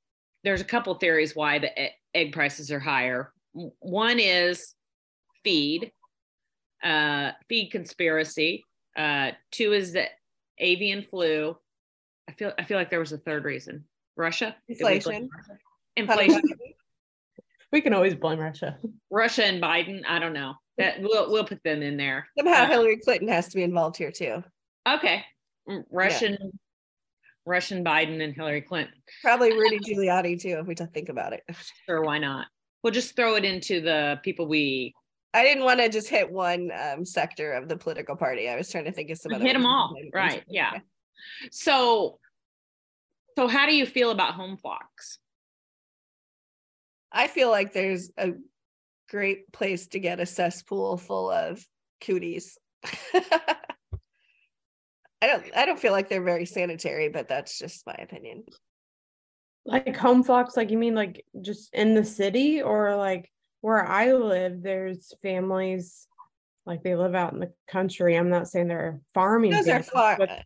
there's 0.44 0.60
a 0.60 0.64
couple 0.64 0.94
theories 0.94 1.36
why 1.36 1.58
the 1.58 1.70
egg 2.14 2.32
prices 2.32 2.70
are 2.70 2.80
higher. 2.80 3.32
W- 3.54 3.72
One 3.80 4.18
is 4.18 4.74
feed, 5.44 5.92
uh, 6.82 7.32
feed 7.48 7.70
conspiracy. 7.70 8.64
Uh, 8.96 9.32
two 9.50 9.72
is 9.72 9.92
the 9.92 10.06
avian 10.58 11.02
flu. 11.02 11.56
I 12.28 12.32
feel 12.32 12.52
I 12.58 12.64
feel 12.64 12.78
like 12.78 12.90
there 12.90 13.00
was 13.00 13.12
a 13.12 13.18
third 13.18 13.44
reason. 13.44 13.84
Russia, 14.16 14.54
we 14.68 14.74
Inflation. 14.74 15.28
Russia? 15.34 15.58
inflation. 15.96 16.42
We 17.72 17.80
can 17.80 17.94
always 17.94 18.14
blame 18.14 18.38
Russia. 18.38 18.78
Russia 19.10 19.44
and 19.44 19.62
Biden. 19.62 20.02
I 20.06 20.18
don't 20.18 20.34
know. 20.34 20.54
That 20.78 21.00
we'll 21.00 21.30
we'll 21.30 21.44
put 21.44 21.62
them 21.64 21.82
in 21.82 21.96
there. 21.96 22.28
Somehow 22.38 22.64
Uh, 22.64 22.66
Hillary 22.68 22.98
Clinton 22.98 23.28
has 23.28 23.48
to 23.48 23.56
be 23.56 23.62
involved 23.62 23.96
here 23.96 24.12
too. 24.12 24.42
Okay, 24.88 25.24
Mm, 25.68 25.84
Russian, 25.90 26.36
Russian 27.46 27.84
Biden 27.84 28.22
and 28.22 28.34
Hillary 28.34 28.62
Clinton. 28.62 28.94
Probably 29.22 29.52
Rudy 29.52 29.78
Giuliani 29.78 30.40
too, 30.40 30.58
if 30.60 30.66
we 30.66 30.74
don't 30.74 30.92
think 30.92 31.08
about 31.08 31.32
it. 31.32 31.42
Sure, 31.86 32.02
why 32.02 32.18
not? 32.18 32.46
We'll 32.82 32.92
just 32.92 33.14
throw 33.14 33.36
it 33.36 33.44
into 33.44 33.80
the 33.80 34.18
people 34.22 34.46
we 34.46 34.94
I 35.34 35.44
didn't 35.44 35.64
want 35.64 35.80
to 35.80 35.88
just 35.88 36.08
hit 36.08 36.30
one 36.30 36.70
um, 36.78 37.04
sector 37.04 37.52
of 37.52 37.68
the 37.68 37.76
political 37.76 38.16
party. 38.16 38.48
I 38.48 38.56
was 38.56 38.70
trying 38.70 38.84
to 38.84 38.92
think 38.92 39.10
of 39.10 39.18
some 39.18 39.32
other 39.32 39.44
hit 39.44 39.54
them 39.54 39.64
all. 39.64 39.94
Right? 40.12 40.44
Yeah. 40.48 40.78
So, 41.50 42.18
so 43.38 43.46
how 43.46 43.66
do 43.66 43.74
you 43.74 43.86
feel 43.86 44.10
about 44.10 44.34
home 44.34 44.56
flocks? 44.56 45.18
I 47.10 47.28
feel 47.28 47.50
like 47.50 47.72
there's 47.72 48.10
a 48.18 48.32
great 49.08 49.52
place 49.52 49.86
to 49.88 50.00
get 50.00 50.20
a 50.20 50.26
cesspool 50.26 50.96
full 50.96 51.30
of 51.30 51.64
cooties. 52.00 52.58
I 55.22 55.28
don't 55.28 55.44
I 55.56 55.66
don't 55.66 55.78
feel 55.78 55.92
like 55.92 56.08
they're 56.08 56.22
very 56.22 56.46
sanitary, 56.46 57.08
but 57.08 57.28
that's 57.28 57.58
just 57.58 57.86
my 57.86 57.94
opinion. 57.94 58.44
Like 59.64 59.96
home 59.96 60.24
flocks, 60.24 60.56
like 60.56 60.70
you 60.70 60.78
mean 60.78 60.94
like 60.94 61.24
just 61.40 61.72
in 61.74 61.94
the 61.94 62.04
city 62.04 62.62
or 62.62 62.96
like 62.96 63.30
where 63.60 63.86
I 63.86 64.12
live, 64.12 64.62
there's 64.62 65.14
families 65.22 66.08
like 66.66 66.82
they 66.82 66.94
live 66.94 67.14
out 67.14 67.32
in 67.32 67.40
the 67.40 67.52
country. 67.68 68.16
I'm 68.16 68.30
not 68.30 68.48
saying 68.48 68.68
they're 68.68 69.00
farming. 69.14 69.52
Those 69.52 69.68
are 69.68 69.82
far 69.82 70.16
but 70.16 70.44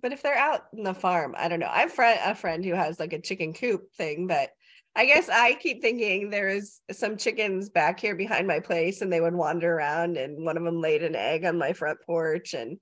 but 0.00 0.12
if 0.12 0.22
they're 0.22 0.38
out 0.38 0.66
in 0.76 0.84
the 0.84 0.94
farm, 0.94 1.34
I 1.36 1.48
don't 1.48 1.58
know. 1.58 1.70
I 1.70 1.80
have 1.80 1.92
friend 1.92 2.18
a 2.24 2.34
friend 2.34 2.64
who 2.64 2.74
has 2.74 3.00
like 3.00 3.12
a 3.12 3.20
chicken 3.20 3.52
coop 3.52 3.92
thing, 3.96 4.26
but 4.26 4.50
I 4.94 5.06
guess 5.06 5.28
I 5.28 5.54
keep 5.54 5.80
thinking 5.80 6.30
there 6.30 6.48
is 6.48 6.80
some 6.90 7.16
chickens 7.16 7.68
back 7.68 8.00
here 8.00 8.16
behind 8.16 8.46
my 8.46 8.60
place 8.60 9.00
and 9.00 9.12
they 9.12 9.20
would 9.20 9.34
wander 9.34 9.72
around 9.72 10.16
and 10.16 10.44
one 10.44 10.56
of 10.56 10.64
them 10.64 10.80
laid 10.80 11.02
an 11.02 11.14
egg 11.14 11.44
on 11.44 11.58
my 11.58 11.72
front 11.72 11.98
porch 12.04 12.54
and 12.54 12.78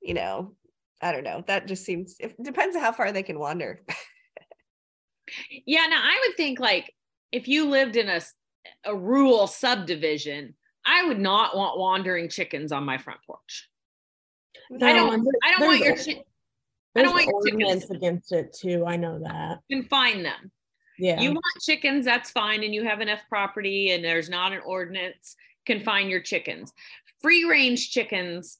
you 0.00 0.14
know, 0.14 0.54
I 1.02 1.12
don't 1.12 1.24
know. 1.24 1.42
That 1.46 1.66
just 1.66 1.84
seems 1.84 2.16
it 2.20 2.34
depends 2.42 2.76
on 2.76 2.82
how 2.82 2.92
far 2.92 3.12
they 3.12 3.22
can 3.22 3.38
wander. 3.38 3.82
Yeah. 5.66 5.86
Now 5.86 6.00
I 6.02 6.24
would 6.26 6.36
think 6.36 6.60
like 6.60 6.94
if 7.32 7.48
you 7.48 7.68
lived 7.68 7.96
in 7.96 8.08
a 8.08 8.20
a 8.84 8.94
rural 8.94 9.46
subdivision, 9.46 10.54
I 10.84 11.04
would 11.04 11.18
not 11.18 11.56
want 11.56 11.78
wandering 11.78 12.28
chickens 12.28 12.72
on 12.72 12.84
my 12.84 12.98
front 12.98 13.20
porch. 13.26 13.68
I 14.82 14.92
don't. 14.92 15.26
I 15.44 15.52
don't 15.52 15.66
want 15.66 15.80
your 15.80 15.96
chi- 15.96 16.24
I 16.96 17.02
don't 17.02 17.12
want 17.12 17.26
your 17.26 17.42
chickens- 17.42 17.90
against 17.90 18.32
it 18.32 18.52
too. 18.52 18.84
I 18.86 18.96
know 18.96 19.18
that. 19.20 19.60
confine 19.70 20.22
them. 20.22 20.50
Yeah. 20.98 21.20
You 21.20 21.30
want 21.30 21.44
chickens, 21.62 22.04
that's 22.04 22.30
fine, 22.30 22.64
and 22.64 22.74
you 22.74 22.84
have 22.84 23.00
enough 23.00 23.20
property 23.28 23.92
and 23.92 24.04
there's 24.04 24.28
not 24.28 24.52
an 24.52 24.60
ordinance, 24.66 25.36
confine 25.64 26.08
your 26.08 26.20
chickens. 26.20 26.72
Free 27.22 27.44
range 27.44 27.90
chickens, 27.90 28.58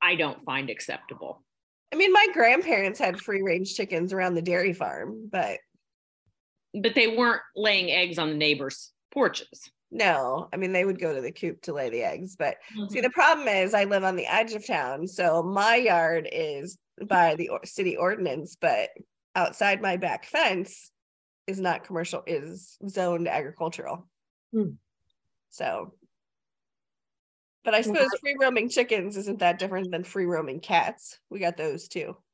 I 0.00 0.14
don't 0.14 0.42
find 0.42 0.70
acceptable. 0.70 1.44
I 1.94 1.96
mean, 1.96 2.12
my 2.12 2.26
grandparents 2.32 2.98
had 2.98 3.20
free 3.20 3.40
range 3.40 3.76
chickens 3.76 4.12
around 4.12 4.34
the 4.34 4.42
dairy 4.42 4.72
farm, 4.72 5.28
but 5.30 5.60
But 6.82 6.96
they 6.96 7.06
weren't 7.06 7.42
laying 7.54 7.92
eggs 7.92 8.18
on 8.18 8.30
the 8.30 8.34
neighbors' 8.36 8.90
porches. 9.12 9.70
no, 9.92 10.48
I 10.52 10.56
mean, 10.56 10.72
they 10.72 10.84
would 10.84 10.98
go 10.98 11.14
to 11.14 11.20
the 11.20 11.30
coop 11.30 11.62
to 11.62 11.72
lay 11.72 11.88
the 11.90 12.02
eggs. 12.02 12.34
But 12.34 12.56
Mm-hmm. 12.76 12.92
see, 12.92 13.00
the 13.00 13.10
problem 13.10 13.46
is 13.46 13.74
I 13.74 13.84
live 13.84 14.02
on 14.02 14.16
the 14.16 14.26
edge 14.26 14.54
of 14.54 14.66
town. 14.66 15.06
So 15.06 15.40
my 15.44 15.76
yard 15.76 16.28
is 16.32 16.76
by 17.06 17.36
the 17.36 17.48
city 17.64 17.96
ordinance, 17.96 18.56
but 18.60 18.90
outside 19.36 19.80
my 19.80 19.96
back 19.96 20.24
fence 20.24 20.90
is 21.46 21.60
not 21.60 21.84
commercial, 21.84 22.24
is 22.26 22.76
zoned 22.88 23.28
agricultural. 23.28 24.08
Hmm. 24.52 24.70
So, 25.50 25.94
but 27.64 27.74
I 27.74 27.80
suppose 27.80 28.08
free 28.20 28.36
roaming 28.40 28.68
chickens 28.68 29.16
isn't 29.16 29.38
that 29.40 29.58
different 29.58 29.90
than 29.90 30.04
free 30.04 30.26
roaming 30.26 30.60
cats. 30.60 31.18
We 31.30 31.38
got 31.40 31.56
those 31.56 31.88
too. 31.88 32.16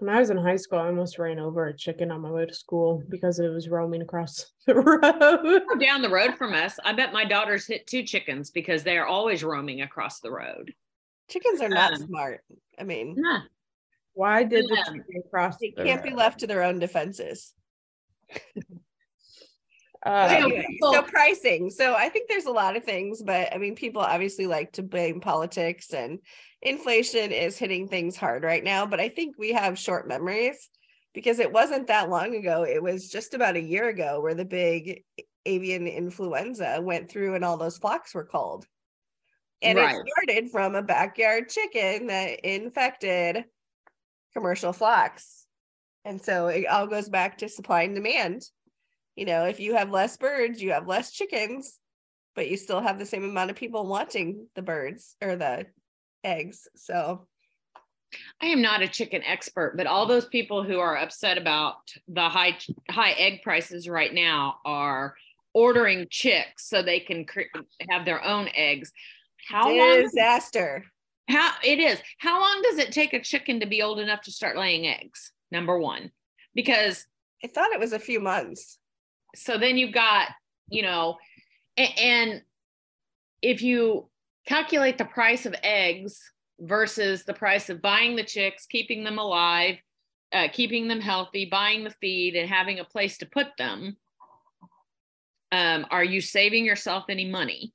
When 0.00 0.14
I 0.14 0.20
was 0.20 0.30
in 0.30 0.36
high 0.36 0.54
school, 0.54 0.78
I 0.78 0.86
almost 0.86 1.18
ran 1.18 1.40
over 1.40 1.66
a 1.66 1.76
chicken 1.76 2.12
on 2.12 2.20
my 2.20 2.30
way 2.30 2.46
to 2.46 2.54
school 2.54 3.02
because 3.08 3.40
it 3.40 3.48
was 3.48 3.68
roaming 3.68 4.00
across 4.00 4.52
the 4.66 4.76
road. 4.76 5.62
Down 5.80 6.02
the 6.02 6.08
road 6.08 6.36
from 6.36 6.54
us, 6.54 6.78
I 6.84 6.92
bet 6.92 7.12
my 7.12 7.24
daughters 7.24 7.66
hit 7.66 7.88
two 7.88 8.04
chickens 8.04 8.52
because 8.52 8.84
they 8.84 8.96
are 8.96 9.06
always 9.06 9.42
roaming 9.42 9.80
across 9.82 10.20
the 10.20 10.30
road. 10.30 10.72
Chickens 11.28 11.60
are 11.60 11.68
not 11.68 11.94
Um, 11.94 12.06
smart. 12.06 12.44
I 12.78 12.84
mean, 12.84 13.16
Nah. 13.18 13.40
Why 14.14 14.44
did 14.44 14.66
the 14.66 14.76
chicken 14.86 15.22
cross 15.30 15.58
they 15.58 15.74
the 15.76 15.82
can't 15.82 16.04
be 16.04 16.10
left 16.10 16.38
to 16.40 16.46
their 16.46 16.62
own 16.62 16.78
defenses. 16.78 17.52
Uh, 20.04 20.28
So 20.28 20.34
Anyway, 20.36 20.64
so 20.80 21.02
pricing. 21.02 21.70
So 21.70 21.94
I 21.94 22.08
think 22.08 22.28
there's 22.28 22.46
a 22.46 22.50
lot 22.52 22.76
of 22.76 22.84
things, 22.84 23.22
but 23.22 23.52
I 23.54 23.58
mean, 23.58 23.74
people 23.74 24.02
obviously 24.02 24.46
like 24.46 24.72
to 24.72 24.82
blame 24.82 25.20
politics 25.20 25.92
and 25.92 26.18
inflation 26.62 27.32
is 27.32 27.58
hitting 27.58 27.88
things 27.88 28.16
hard 28.16 28.42
right 28.42 28.62
now. 28.62 28.86
But 28.86 29.00
I 29.00 29.08
think 29.08 29.36
we 29.38 29.52
have 29.52 29.78
short 29.78 30.08
memories 30.08 30.70
because 31.14 31.38
it 31.38 31.52
wasn't 31.52 31.88
that 31.88 32.10
long 32.10 32.34
ago. 32.36 32.64
It 32.64 32.82
was 32.82 33.08
just 33.08 33.34
about 33.34 33.56
a 33.56 33.62
year 33.62 33.88
ago 33.88 34.20
where 34.20 34.34
the 34.34 34.44
big 34.44 35.02
avian 35.46 35.86
influenza 35.86 36.78
went 36.80 37.10
through 37.10 37.34
and 37.34 37.44
all 37.44 37.56
those 37.56 37.78
flocks 37.78 38.14
were 38.14 38.24
culled. 38.24 38.66
And 39.62 39.78
Right. 39.78 39.96
it 39.96 40.06
started 40.08 40.50
from 40.50 40.74
a 40.76 40.82
backyard 40.82 41.48
chicken 41.48 42.06
that 42.06 42.40
infected 42.40 43.44
commercial 44.32 44.72
flocks. 44.72 45.46
And 46.04 46.22
so 46.22 46.46
it 46.46 46.66
all 46.66 46.86
goes 46.86 47.08
back 47.08 47.38
to 47.38 47.48
supply 47.48 47.82
and 47.82 47.94
demand 47.94 48.42
you 49.18 49.24
know, 49.24 49.46
if 49.46 49.58
you 49.58 49.74
have 49.74 49.90
less 49.90 50.16
birds, 50.16 50.62
you 50.62 50.70
have 50.70 50.86
less 50.86 51.10
chickens, 51.10 51.80
but 52.36 52.48
you 52.48 52.56
still 52.56 52.80
have 52.80 53.00
the 53.00 53.06
same 53.06 53.24
amount 53.24 53.50
of 53.50 53.56
people 53.56 53.84
wanting 53.84 54.46
the 54.54 54.62
birds 54.62 55.16
or 55.20 55.34
the 55.34 55.66
eggs. 56.22 56.68
So, 56.76 57.26
I 58.40 58.46
am 58.46 58.62
not 58.62 58.80
a 58.80 58.88
chicken 58.88 59.22
expert, 59.24 59.76
but 59.76 59.88
all 59.88 60.06
those 60.06 60.26
people 60.26 60.62
who 60.62 60.78
are 60.78 60.96
upset 60.96 61.36
about 61.36 61.76
the 62.06 62.28
high 62.28 62.56
high 62.88 63.10
egg 63.10 63.42
prices 63.42 63.88
right 63.88 64.14
now 64.14 64.58
are 64.64 65.14
ordering 65.52 66.06
chicks 66.08 66.68
so 66.68 66.80
they 66.80 67.00
can 67.00 67.24
cre- 67.24 67.50
have 67.90 68.04
their 68.04 68.24
own 68.24 68.48
eggs. 68.54 68.92
How 69.48 69.74
long? 69.74 70.02
disaster. 70.02 70.84
How 71.28 71.54
it 71.64 71.80
is? 71.80 72.00
How 72.18 72.40
long 72.40 72.62
does 72.62 72.78
it 72.78 72.92
take 72.92 73.12
a 73.14 73.20
chicken 73.20 73.60
to 73.60 73.66
be 73.66 73.82
old 73.82 73.98
enough 73.98 74.22
to 74.22 74.32
start 74.32 74.56
laying 74.56 74.86
eggs? 74.86 75.32
Number 75.50 75.76
one, 75.76 76.12
because 76.54 77.04
I 77.44 77.48
thought 77.48 77.72
it 77.72 77.80
was 77.80 77.92
a 77.92 77.98
few 77.98 78.20
months. 78.20 78.77
So 79.34 79.58
then 79.58 79.76
you've 79.76 79.94
got 79.94 80.28
you 80.68 80.82
know 80.82 81.16
and 81.76 82.42
if 83.42 83.62
you 83.62 84.08
calculate 84.46 84.98
the 84.98 85.04
price 85.04 85.46
of 85.46 85.54
eggs 85.62 86.20
versus 86.60 87.24
the 87.24 87.34
price 87.34 87.70
of 87.70 87.82
buying 87.82 88.16
the 88.16 88.24
chicks 88.24 88.66
keeping 88.66 89.04
them 89.04 89.18
alive 89.18 89.76
uh, 90.32 90.48
keeping 90.52 90.88
them 90.88 91.00
healthy 91.00 91.46
buying 91.46 91.84
the 91.84 91.90
feed 91.90 92.34
and 92.34 92.48
having 92.48 92.80
a 92.80 92.84
place 92.84 93.18
to 93.18 93.26
put 93.26 93.48
them 93.56 93.96
um, 95.52 95.86
are 95.90 96.04
you 96.04 96.20
saving 96.20 96.64
yourself 96.64 97.04
any 97.08 97.24
money 97.24 97.72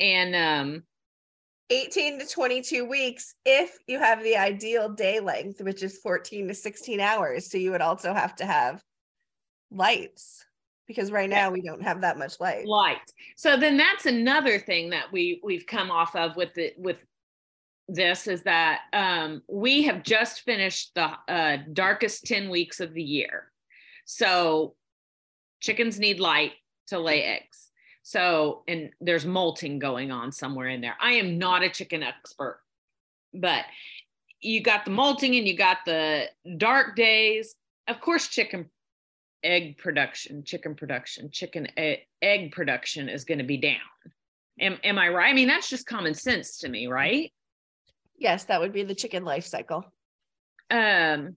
and 0.00 0.34
um, 0.34 0.82
18 1.70 2.20
to 2.20 2.26
22 2.26 2.84
weeks 2.84 3.34
if 3.44 3.78
you 3.86 3.98
have 3.98 4.22
the 4.22 4.36
ideal 4.36 4.88
day 4.88 5.20
length, 5.20 5.60
which 5.60 5.82
is 5.82 5.98
14 5.98 6.48
to 6.48 6.54
16 6.54 7.00
hours. 7.00 7.50
So 7.50 7.58
you 7.58 7.70
would 7.70 7.80
also 7.80 8.12
have 8.12 8.36
to 8.36 8.46
have 8.46 8.82
lights 9.74 10.44
because 10.86 11.10
right 11.10 11.30
now 11.30 11.50
we 11.50 11.62
don't 11.62 11.82
have 11.82 12.00
that 12.02 12.18
much 12.18 12.38
light. 12.40 12.66
light. 12.66 13.10
So 13.36 13.56
then 13.56 13.76
that's 13.76 14.06
another 14.06 14.58
thing 14.58 14.90
that 14.90 15.10
we 15.12 15.40
we've 15.42 15.66
come 15.66 15.90
off 15.90 16.14
of 16.14 16.36
with 16.36 16.54
the 16.54 16.72
with 16.76 17.04
this 17.88 18.26
is 18.26 18.42
that 18.42 18.80
um, 18.92 19.42
we 19.48 19.82
have 19.82 20.02
just 20.02 20.42
finished 20.42 20.92
the 20.94 21.10
uh, 21.28 21.58
darkest 21.72 22.24
10 22.24 22.48
weeks 22.48 22.80
of 22.80 22.94
the 22.94 23.02
year. 23.02 23.50
So 24.06 24.74
chickens 25.60 25.98
need 25.98 26.18
light 26.18 26.52
to 26.88 26.98
lay 26.98 27.22
eggs. 27.22 27.70
So 28.02 28.62
and 28.68 28.90
there's 29.00 29.24
molting 29.24 29.78
going 29.78 30.10
on 30.10 30.32
somewhere 30.32 30.68
in 30.68 30.80
there. 30.80 30.96
I 31.00 31.12
am 31.12 31.38
not 31.38 31.62
a 31.62 31.70
chicken 31.70 32.02
expert, 32.02 32.60
but 33.32 33.64
you 34.40 34.62
got 34.62 34.84
the 34.84 34.90
molting 34.90 35.36
and 35.36 35.48
you 35.48 35.56
got 35.56 35.78
the 35.86 36.26
dark 36.58 36.96
days. 36.96 37.54
Of 37.88 38.00
course, 38.00 38.28
chicken 38.28 38.70
egg 39.44 39.78
production, 39.78 40.42
chicken 40.42 40.74
production, 40.74 41.30
chicken 41.30 41.68
egg 41.76 42.50
production 42.50 43.08
is 43.08 43.24
going 43.24 43.38
to 43.38 43.44
be 43.44 43.58
down. 43.58 43.78
Am, 44.58 44.78
am 44.82 44.98
I 44.98 45.08
right? 45.10 45.30
I 45.30 45.34
mean, 45.34 45.48
that's 45.48 45.68
just 45.70 45.86
common 45.86 46.14
sense 46.14 46.58
to 46.60 46.68
me, 46.68 46.88
right? 46.88 47.32
Yes, 48.16 48.44
that 48.44 48.60
would 48.60 48.72
be 48.72 48.82
the 48.82 48.94
chicken 48.94 49.24
life 49.24 49.44
cycle. 49.44 49.84
Um, 50.70 51.36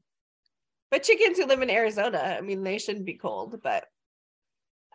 But 0.89 1.03
chickens 1.03 1.37
who 1.37 1.45
live 1.45 1.61
in 1.61 1.69
Arizona, 1.69 2.37
I 2.37 2.41
mean, 2.41 2.63
they 2.63 2.77
shouldn't 2.77 3.05
be 3.05 3.15
cold, 3.15 3.59
but 3.61 3.85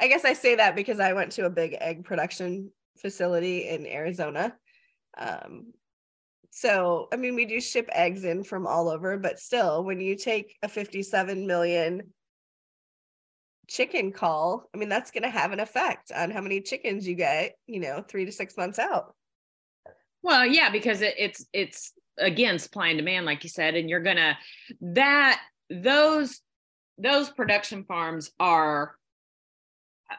I 0.01 0.09
guess 0.09 0.25
I 0.25 0.33
say 0.33 0.55
that 0.57 0.75
because 0.75 1.01
I 1.01 1.13
went 1.13 1.33
to 1.33 1.45
a 1.45 1.51
big 1.51 1.77
egg 1.79 2.05
production 2.05 2.71
facility 2.99 3.69
in 3.69 3.87
Arizona. 3.87 4.55
Um, 5.19 5.75
so, 6.51 7.09
I 7.13 7.17
mean, 7.17 7.35
we 7.35 7.45
do 7.45 7.61
ship 7.61 7.89
eggs 7.93 8.25
in 8.25 8.43
from 8.43 8.67
all 8.67 8.89
over, 8.89 9.19
but 9.19 9.39
still, 9.39 9.85
when 9.85 10.01
you 10.01 10.17
take 10.17 10.57
a 10.63 10.69
57 10.69 11.47
million 11.47 12.03
chicken 13.69 14.13
call, 14.13 14.69
I 14.75 14.79
mean, 14.79 14.89
that's 14.89 15.11
going 15.11 15.23
to 15.23 15.31
have 15.31 15.53
an 15.53 15.61
effect 15.61 16.13
on 16.15 16.31
how 16.31 16.41
many 16.41 16.61
chickens 16.61 17.07
you 17.07 17.15
get, 17.15 17.55
you 17.67 17.81
know, 17.81 18.05
three 18.07 18.25
to 18.25 18.33
six 18.33 18.57
months 18.57 18.79
out. 18.79 19.15
Well, 20.23 20.47
yeah, 20.47 20.71
because 20.71 21.01
it, 21.01 21.15
it's 21.19 21.47
it's 21.53 21.93
again 22.19 22.59
supply 22.59 22.89
and 22.89 22.99
demand, 22.99 23.27
like 23.27 23.43
you 23.43 23.51
said, 23.51 23.75
and 23.75 23.91
you're 23.91 24.01
gonna 24.01 24.39
that 24.81 25.41
those 25.69 26.41
those 26.99 27.31
production 27.31 27.85
farms 27.85 28.31
are 28.39 28.95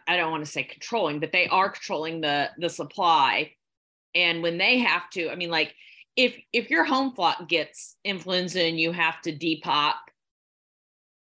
I 0.08 0.18
don't 0.18 0.32
want 0.32 0.46
to 0.46 0.52
say 0.52 0.64
controlling, 0.64 1.20
but 1.20 1.32
they 1.32 1.48
are 1.48 1.70
controlling 1.70 2.22
the 2.22 2.50
the 2.58 2.70
supply. 2.70 3.52
And 4.16 4.44
when 4.44 4.58
they 4.58 4.80
have 4.80 5.10
to, 5.12 5.30
I 5.30 5.36
mean, 5.36 5.50
like 5.50 5.74
if 6.16 6.38
if 6.52 6.70
your 6.70 6.84
home 6.84 7.14
flock 7.16 7.48
gets 7.48 7.96
influenza 8.04 8.62
and 8.62 8.80
you 8.80 8.92
have 8.92 9.22
to 9.22 9.32
depop 9.32 9.96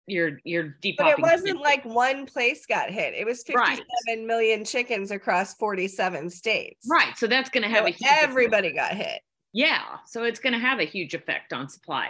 you're 0.07 0.39
you're. 0.43 0.75
But 0.98 1.07
it 1.07 1.19
wasn't 1.19 1.62
like 1.62 1.83
one 1.86 2.25
place 2.25 2.65
got 2.65 2.89
hit. 2.89 3.13
It 3.13 3.25
was 3.25 3.43
fifty-seven 3.43 3.86
right. 4.07 4.25
million 4.25 4.65
chickens 4.65 5.12
across 5.12 5.53
47 5.55 6.29
states. 6.29 6.86
Right. 6.89 7.17
So 7.17 7.27
that's 7.27 7.50
going 7.50 7.63
to 7.63 7.69
have 7.69 7.86
so 7.88 7.93
a 7.93 8.24
everybody 8.24 8.69
effect. 8.69 8.89
got 8.89 8.98
hit. 8.98 9.22
Yeah. 9.53 9.81
So 10.07 10.24
it's 10.24 10.39
going 10.39 10.53
to 10.53 10.60
have 10.60 10.79
a 10.79 10.86
huge 10.86 11.13
effect 11.13 11.53
on 11.53 11.69
supply. 11.69 12.10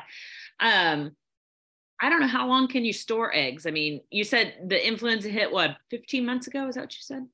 Um 0.60 1.12
I 2.02 2.10
don't 2.10 2.20
know 2.20 2.28
how 2.28 2.48
long 2.48 2.68
can 2.68 2.84
you 2.84 2.92
store 2.92 3.34
eggs? 3.34 3.66
I 3.66 3.72
mean, 3.72 4.02
you 4.10 4.24
said 4.24 4.56
the 4.68 4.86
influenza 4.86 5.30
hit 5.30 5.52
what 5.52 5.78
15 5.90 6.26
months 6.26 6.48
ago? 6.48 6.68
Is 6.68 6.76
that 6.76 6.82
what 6.82 6.94
you 6.94 7.02
said? 7.02 7.26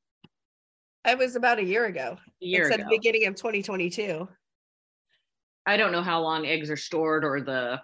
It 1.08 1.18
was 1.18 1.36
about 1.36 1.60
a 1.60 1.64
year 1.64 1.86
ago. 1.86 2.18
A 2.42 2.46
year 2.46 2.68
it's 2.68 2.76
ago. 2.76 2.84
at 2.84 2.90
the 2.90 2.96
beginning 2.96 3.26
of 3.26 3.36
2022. 3.36 4.28
I 5.66 5.78
don't 5.78 5.92
know 5.92 6.04
how 6.04 6.22
long 6.22 6.46
eggs 6.46 6.70
are 6.70 6.78
stored 6.78 7.24
or 7.24 7.42
the, 7.42 7.82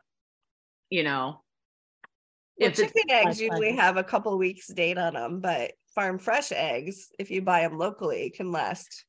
you 0.89 1.03
know. 1.03 1.41
Well, 2.57 2.71
chicken 2.71 3.09
eggs 3.09 3.41
usually 3.41 3.75
have 3.75 3.97
a 3.97 4.03
couple 4.03 4.37
weeks 4.37 4.67
date 4.67 4.97
on 4.97 5.13
them, 5.13 5.41
but 5.41 5.73
farm 5.93 6.19
fresh 6.19 6.51
eggs, 6.51 7.09
if 7.19 7.29
you 7.29 7.41
buy 7.41 7.61
them 7.61 7.77
locally, 7.77 8.29
can 8.29 8.51
last 8.51 9.05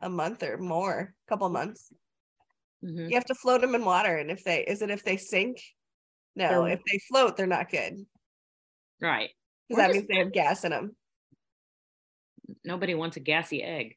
a 0.00 0.08
month 0.08 0.42
or 0.42 0.56
more, 0.58 1.14
a 1.26 1.28
couple 1.28 1.48
months. 1.50 1.92
Mm-hmm. 2.84 3.08
You 3.08 3.14
have 3.14 3.26
to 3.26 3.34
float 3.34 3.60
them 3.60 3.74
in 3.74 3.84
water, 3.84 4.16
and 4.16 4.30
if 4.30 4.44
they 4.44 4.62
is 4.64 4.82
it 4.82 4.90
if 4.90 5.04
they 5.04 5.16
sink, 5.16 5.60
no, 6.34 6.64
if 6.64 6.80
they 6.90 6.98
float, 7.10 7.36
they're 7.36 7.46
not 7.46 7.70
good. 7.70 8.04
Right. 9.00 9.30
Because 9.68 9.82
that 9.82 9.92
means 9.92 10.06
they 10.06 10.16
have 10.16 10.32
gas 10.32 10.64
in 10.64 10.70
them. 10.70 10.96
Nobody 12.64 12.94
wants 12.94 13.16
a 13.16 13.20
gassy 13.20 13.62
egg. 13.62 13.96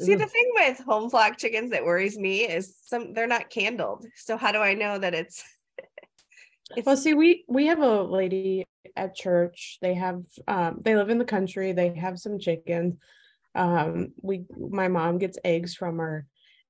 See, 0.00 0.14
the 0.14 0.26
thing 0.26 0.50
with 0.54 0.78
home 0.80 1.10
flock 1.10 1.38
chickens 1.38 1.72
that 1.72 1.84
worries 1.84 2.16
me 2.16 2.42
is 2.42 2.76
some 2.84 3.14
they're 3.14 3.26
not 3.26 3.50
candled. 3.50 4.06
So 4.14 4.36
how 4.36 4.52
do 4.52 4.58
I 4.58 4.74
know 4.74 4.98
that 4.98 5.14
it's, 5.14 5.42
well 6.84 6.96
see 6.96 7.14
we 7.14 7.44
we 7.48 7.66
have 7.66 7.80
a 7.80 8.02
lady 8.02 8.66
at 8.96 9.14
church. 9.14 9.78
They 9.80 9.94
have 9.94 10.22
um 10.46 10.80
they 10.82 10.96
live 10.96 11.10
in 11.10 11.18
the 11.18 11.24
country, 11.24 11.72
they 11.72 11.94
have 11.94 12.18
some 12.18 12.38
chickens. 12.38 12.96
Um 13.54 14.12
we 14.20 14.44
my 14.56 14.88
mom 14.88 15.18
gets 15.18 15.38
eggs 15.44 15.74
from 15.74 15.98
her. 15.98 16.26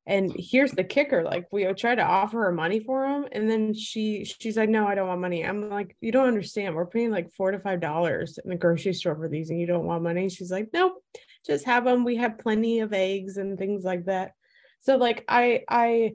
And 0.07 0.33
here's 0.35 0.73
the 0.73 0.85
kicker 0.85 1.23
like 1.23 1.49
we 1.53 1.71
try 1.75 1.95
to 1.95 2.03
offer 2.03 2.45
her 2.45 2.53
money 2.53 2.81
for 2.81 3.07
them 3.07 3.27
and 3.31 3.51
then 3.51 3.75
she 3.75 4.25
she's 4.25 4.57
like 4.57 4.71
no 4.71 4.87
i 4.87 4.95
don't 4.95 5.09
want 5.09 5.21
money. 5.21 5.45
I'm 5.45 5.69
like 5.69 5.97
you 6.01 6.13
don't 6.13 6.29
understand. 6.29 6.75
We're 6.75 6.87
paying 6.87 7.11
like 7.11 7.33
four 7.33 7.51
to 7.51 7.59
five 7.59 7.81
dollars 7.81 8.39
in 8.43 8.51
the 8.51 8.57
grocery 8.57 8.95
store 8.95 9.17
for 9.17 9.29
these 9.29 9.51
and 9.51 9.61
you 9.61 9.67
don't 9.67 9.87
want 9.87 10.03
money. 10.03 10.29
She's 10.29 10.51
like 10.51 10.69
nope. 10.73 11.03
Just 11.47 11.67
have 11.67 11.85
them 11.85 12.05
we 12.05 12.17
have 12.17 12.39
plenty 12.39 12.81
of 12.81 12.93
eggs 12.93 13.37
and 13.37 13.59
things 13.59 13.85
like 13.85 14.07
that. 14.07 14.33
So 14.81 14.97
like 14.97 15.25
i 15.29 15.65
i 15.69 16.13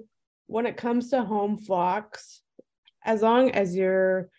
when 0.47 0.65
it 0.65 0.77
comes 0.77 1.09
to 1.09 1.23
home 1.23 1.57
flocks 1.57 2.42
as 3.05 3.21
long 3.21 3.51
as 3.51 3.75
you're 3.75 4.29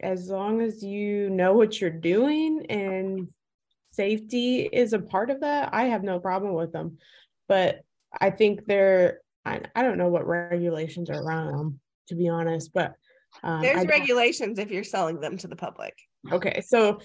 as 0.00 0.28
long 0.28 0.62
as 0.62 0.82
you 0.82 1.28
know 1.28 1.52
what 1.52 1.80
you're 1.80 1.90
doing 1.90 2.64
and 2.70 3.28
safety 3.92 4.62
is 4.62 4.92
a 4.92 4.98
part 4.98 5.30
of 5.30 5.40
that 5.40 5.68
i 5.72 5.84
have 5.84 6.02
no 6.02 6.18
problem 6.18 6.54
with 6.54 6.72
them 6.72 6.96
but 7.48 7.82
I 8.20 8.30
think 8.30 8.66
there, 8.66 9.20
I, 9.44 9.60
I 9.74 9.82
don't 9.82 9.98
know 9.98 10.08
what 10.08 10.26
regulations 10.26 11.10
are 11.10 11.20
around 11.20 11.52
them, 11.52 11.80
to 12.08 12.14
be 12.14 12.28
honest, 12.28 12.72
but 12.72 12.94
um, 13.42 13.60
there's 13.60 13.86
regulations 13.86 14.58
if 14.58 14.70
you're 14.70 14.84
selling 14.84 15.20
them 15.20 15.36
to 15.38 15.48
the 15.48 15.56
public. 15.56 15.94
Okay. 16.32 16.62
So 16.66 17.00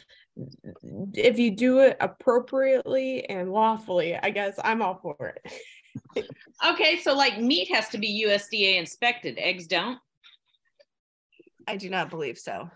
if 1.14 1.38
you 1.38 1.56
do 1.56 1.80
it 1.80 1.98
appropriately 2.00 3.28
and 3.30 3.52
lawfully, 3.52 4.16
I 4.16 4.30
guess 4.30 4.58
I'm 4.64 4.82
all 4.82 5.00
for 5.02 5.36
it. 5.36 6.26
okay. 6.66 7.00
So, 7.00 7.14
like 7.14 7.40
meat 7.40 7.70
has 7.74 7.90
to 7.90 7.98
be 7.98 8.26
USDA 8.26 8.78
inspected, 8.78 9.38
eggs 9.38 9.68
don't? 9.68 10.00
I 11.67 11.78
do 11.78 11.89
not 11.89 12.10
believe 12.10 12.38
so. 12.38 12.69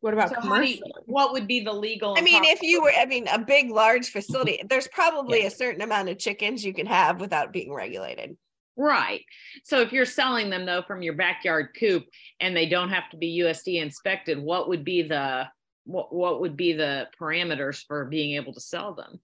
What 0.00 0.12
about 0.12 0.30
so 0.30 0.40
commercial? 0.40 0.82
what 1.06 1.32
would 1.32 1.46
be 1.46 1.60
the 1.60 1.72
legal? 1.72 2.14
I 2.16 2.20
mean, 2.20 2.44
if 2.44 2.62
you 2.62 2.82
were, 2.82 2.92
I 2.92 3.06
mean, 3.06 3.26
a 3.28 3.38
big, 3.38 3.70
large 3.70 4.10
facility, 4.10 4.62
there's 4.68 4.88
probably 4.88 5.40
yeah. 5.40 5.48
a 5.48 5.50
certain 5.50 5.82
amount 5.82 6.08
of 6.08 6.18
chickens 6.18 6.64
you 6.64 6.74
can 6.74 6.86
have 6.86 7.20
without 7.20 7.52
being 7.52 7.72
regulated. 7.72 8.36
Right. 8.76 9.24
So 9.64 9.80
if 9.80 9.92
you're 9.92 10.04
selling 10.04 10.50
them 10.50 10.66
though 10.66 10.82
from 10.82 11.02
your 11.02 11.14
backyard 11.14 11.68
coop 11.78 12.04
and 12.40 12.54
they 12.54 12.66
don't 12.66 12.90
have 12.90 13.08
to 13.10 13.16
be 13.16 13.40
USD 13.40 13.80
inspected, 13.80 14.38
what 14.38 14.68
would 14.68 14.84
be 14.84 15.02
the 15.02 15.48
what 15.84 16.14
what 16.14 16.40
would 16.40 16.56
be 16.56 16.74
the 16.74 17.08
parameters 17.18 17.82
for 17.86 18.04
being 18.04 18.34
able 18.36 18.52
to 18.52 18.60
sell 18.60 18.94
them? 18.94 19.18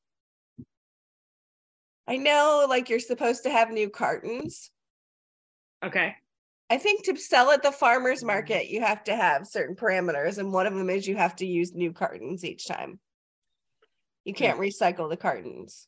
I 2.09 2.17
know 2.17 2.67
like 2.69 2.89
you're 2.89 2.99
supposed 2.99 3.43
to 3.43 3.51
have 3.51 3.71
new 3.71 3.91
cartons. 3.91 4.71
Okay. 5.85 6.15
I 6.73 6.79
think 6.79 7.05
to 7.05 7.17
sell 7.19 7.51
at 7.51 7.63
the 7.63 7.71
farmers 7.71 8.25
market, 8.25 8.71
you 8.71 8.81
have 8.81 9.05
to 9.05 9.15
have 9.15 9.47
certain 9.47 9.77
parameters, 9.77 10.39
and 10.39 10.55
one 10.55 10.67
of 10.67 10.75
them 10.75 10.89
is 10.89 11.07
you 11.07 11.17
have 11.17 11.37
to 11.37 11.47
use 11.47 11.75
new 11.75 11.93
cartons 11.93 12.47
each 12.47 12.67
time. 12.67 12.99
You 14.25 14.33
can't 14.33 14.59
recycle 14.59 15.11
the 15.11 15.19
cartons. 15.19 15.87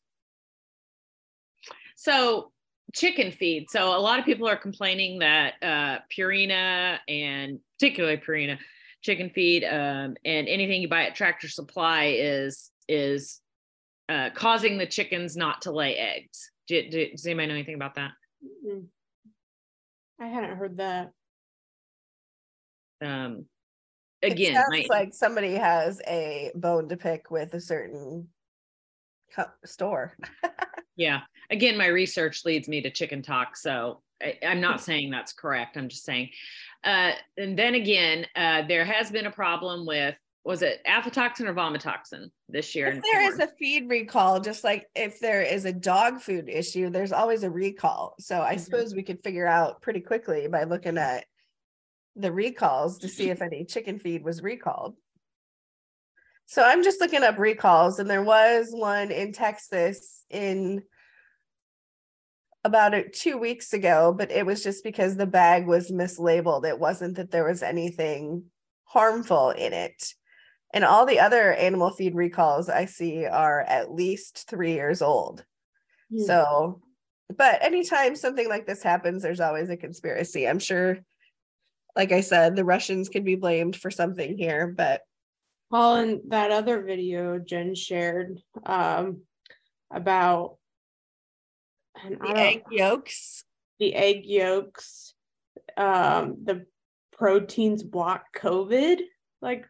So 1.96 2.52
chicken 2.92 3.32
feed. 3.32 3.70
So 3.70 3.96
a 3.96 3.98
lot 3.98 4.18
of 4.18 4.26
people 4.26 4.46
are 4.46 4.58
complaining 4.58 5.20
that 5.20 5.54
uh, 5.62 6.00
Purina 6.14 6.98
and 7.08 7.60
particularly 7.78 8.18
Purina 8.18 8.58
chicken 9.00 9.30
feed 9.30 9.64
um, 9.64 10.16
and 10.22 10.48
anything 10.48 10.82
you 10.82 10.88
buy 10.90 11.06
at 11.06 11.14
Tractor 11.14 11.48
Supply 11.48 12.14
is 12.18 12.70
is 12.90 13.40
uh, 14.10 14.28
causing 14.34 14.76
the 14.76 14.86
chickens 14.86 15.34
not 15.34 15.62
to 15.62 15.72
lay 15.72 15.96
eggs. 15.96 16.50
Do, 16.68 16.90
do, 16.90 17.10
does 17.12 17.24
anybody 17.24 17.46
know 17.46 17.54
anything 17.54 17.74
about 17.74 17.94
that? 17.94 18.10
Mm-hmm. 18.44 18.80
I 20.20 20.26
hadn't 20.26 20.56
heard 20.56 20.76
that. 20.78 21.12
Um, 23.02 23.46
again, 24.22 24.52
it 24.52 24.54
sounds 24.54 24.68
my, 24.70 24.86
like 24.88 25.14
somebody 25.14 25.54
has 25.54 26.00
a 26.06 26.52
bone 26.54 26.88
to 26.88 26.96
pick 26.96 27.30
with 27.30 27.54
a 27.54 27.60
certain 27.60 28.28
store. 29.64 30.16
yeah. 30.96 31.20
Again, 31.50 31.76
my 31.76 31.86
research 31.86 32.44
leads 32.44 32.68
me 32.68 32.80
to 32.82 32.90
chicken 32.90 33.22
talk, 33.22 33.56
so 33.56 34.02
I, 34.22 34.38
am 34.42 34.60
not 34.60 34.80
saying 34.80 35.10
that's 35.10 35.32
correct. 35.32 35.76
I'm 35.76 35.88
just 35.88 36.04
saying. 36.04 36.30
Uh, 36.84 37.12
and 37.36 37.58
then 37.58 37.74
again, 37.74 38.26
uh, 38.36 38.62
there 38.66 38.84
has 38.84 39.10
been 39.10 39.26
a 39.26 39.30
problem 39.30 39.86
with 39.86 40.16
was 40.44 40.60
it 40.60 40.82
aflatoxin 40.86 41.46
or 41.46 41.54
vomitoxin 41.54 42.30
this 42.48 42.74
year? 42.74 42.88
If 42.88 43.02
there 43.02 43.22
corn? 43.22 43.32
is 43.32 43.38
a 43.38 43.46
feed 43.58 43.88
recall, 43.88 44.40
just 44.40 44.62
like 44.62 44.86
if 44.94 45.18
there 45.18 45.42
is 45.42 45.64
a 45.64 45.72
dog 45.72 46.20
food 46.20 46.48
issue, 46.48 46.90
there's 46.90 47.12
always 47.12 47.42
a 47.42 47.50
recall. 47.50 48.14
So 48.20 48.42
I 48.42 48.54
mm-hmm. 48.54 48.60
suppose 48.60 48.94
we 48.94 49.02
could 49.02 49.22
figure 49.22 49.46
out 49.46 49.80
pretty 49.80 50.00
quickly 50.00 50.46
by 50.48 50.64
looking 50.64 50.98
at 50.98 51.24
the 52.14 52.30
recalls 52.30 52.98
to 52.98 53.08
see 53.08 53.30
if 53.30 53.42
any 53.42 53.64
chicken 53.64 53.98
feed 53.98 54.22
was 54.22 54.42
recalled. 54.42 54.96
So 56.46 56.62
I'm 56.62 56.82
just 56.82 57.00
looking 57.00 57.22
up 57.22 57.38
recalls, 57.38 57.98
and 57.98 58.08
there 58.08 58.22
was 58.22 58.68
one 58.70 59.10
in 59.10 59.32
Texas 59.32 60.24
in 60.28 60.82
about 62.64 62.92
it 62.92 63.14
two 63.14 63.38
weeks 63.38 63.72
ago, 63.72 64.14
but 64.16 64.30
it 64.30 64.44
was 64.44 64.62
just 64.62 64.84
because 64.84 65.16
the 65.16 65.26
bag 65.26 65.66
was 65.66 65.90
mislabeled. 65.90 66.66
It 66.66 66.78
wasn't 66.78 67.16
that 67.16 67.30
there 67.30 67.48
was 67.48 67.62
anything 67.62 68.44
harmful 68.84 69.50
in 69.50 69.72
it. 69.72 70.14
And 70.74 70.84
all 70.84 71.06
the 71.06 71.20
other 71.20 71.52
animal 71.52 71.92
feed 71.92 72.16
recalls 72.16 72.68
I 72.68 72.86
see 72.86 73.26
are 73.26 73.60
at 73.60 73.94
least 73.94 74.50
three 74.50 74.72
years 74.72 75.02
old. 75.02 75.44
Hmm. 76.10 76.22
So, 76.24 76.82
but 77.34 77.62
anytime 77.62 78.16
something 78.16 78.48
like 78.48 78.66
this 78.66 78.82
happens, 78.82 79.22
there's 79.22 79.40
always 79.40 79.70
a 79.70 79.76
conspiracy. 79.76 80.48
I'm 80.48 80.58
sure, 80.58 80.98
like 81.94 82.10
I 82.10 82.22
said, 82.22 82.56
the 82.56 82.64
Russians 82.64 83.08
could 83.08 83.24
be 83.24 83.36
blamed 83.36 83.76
for 83.76 83.90
something 83.90 84.36
here, 84.36 84.66
but. 84.66 85.02
Well, 85.70 85.96
in 85.96 86.22
that 86.28 86.50
other 86.50 86.82
video 86.82 87.38
Jen 87.38 87.76
shared 87.76 88.40
um, 88.66 89.22
about 89.92 90.58
and 92.02 92.18
the 92.20 92.36
egg 92.36 92.62
yolks. 92.70 93.44
The 93.78 93.94
egg 93.94 94.24
yolks, 94.24 95.14
um, 95.76 96.38
the 96.44 96.66
proteins 97.12 97.84
block 97.84 98.24
COVID. 98.36 99.00
Like 99.40 99.66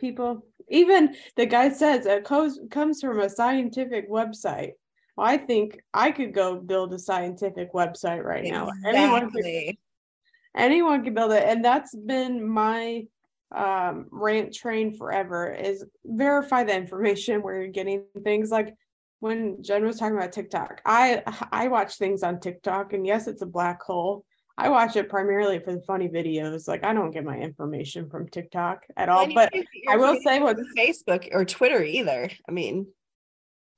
people, 0.00 0.44
even 0.68 1.14
the 1.36 1.46
guy 1.46 1.68
says 1.70 2.06
it 2.06 2.24
comes 2.24 2.58
comes 2.70 3.00
from 3.00 3.20
a 3.20 3.28
scientific 3.28 4.10
website. 4.10 4.72
Well, 5.16 5.26
I 5.26 5.36
think 5.36 5.80
I 5.92 6.10
could 6.10 6.32
go 6.32 6.56
build 6.56 6.94
a 6.94 6.98
scientific 6.98 7.72
website 7.72 8.24
right 8.24 8.44
now. 8.44 8.70
Anyone 8.86 9.30
could, 9.30 9.44
anyone 10.56 11.04
can 11.04 11.14
build 11.14 11.32
it, 11.32 11.44
and 11.44 11.64
that's 11.64 11.94
been 11.94 12.46
my 12.46 13.04
um 13.52 14.06
rant 14.12 14.54
train 14.54 14.96
forever 14.96 15.52
is 15.52 15.84
verify 16.04 16.62
the 16.62 16.72
information 16.74 17.42
where 17.42 17.60
you're 17.60 17.72
getting 17.72 18.04
things 18.22 18.50
like 18.50 18.76
when 19.20 19.62
Jen 19.62 19.84
was 19.84 19.98
talking 19.98 20.16
about 20.16 20.32
TikTok, 20.32 20.80
I 20.84 21.22
I 21.52 21.68
watch 21.68 21.96
things 21.96 22.22
on 22.22 22.40
TikTok, 22.40 22.94
and 22.94 23.06
yes, 23.06 23.28
it's 23.28 23.42
a 23.42 23.46
black 23.46 23.82
hole. 23.82 24.24
I 24.60 24.68
watch 24.68 24.96
it 24.96 25.08
primarily 25.08 25.58
for 25.58 25.74
the 25.74 25.80
funny 25.80 26.08
videos. 26.08 26.68
Like 26.68 26.84
I 26.84 26.92
don't 26.92 27.10
get 27.10 27.24
my 27.24 27.38
information 27.38 28.10
from 28.10 28.28
TikTok 28.28 28.84
at 28.96 29.08
all. 29.08 29.24
And 29.24 29.34
But 29.34 29.52
I 29.88 29.96
will 29.96 30.20
say 30.22 30.40
what 30.40 30.58
Facebook 30.76 31.28
or 31.32 31.44
Twitter 31.44 31.82
either. 31.82 32.30
I 32.46 32.52
mean, 32.52 32.86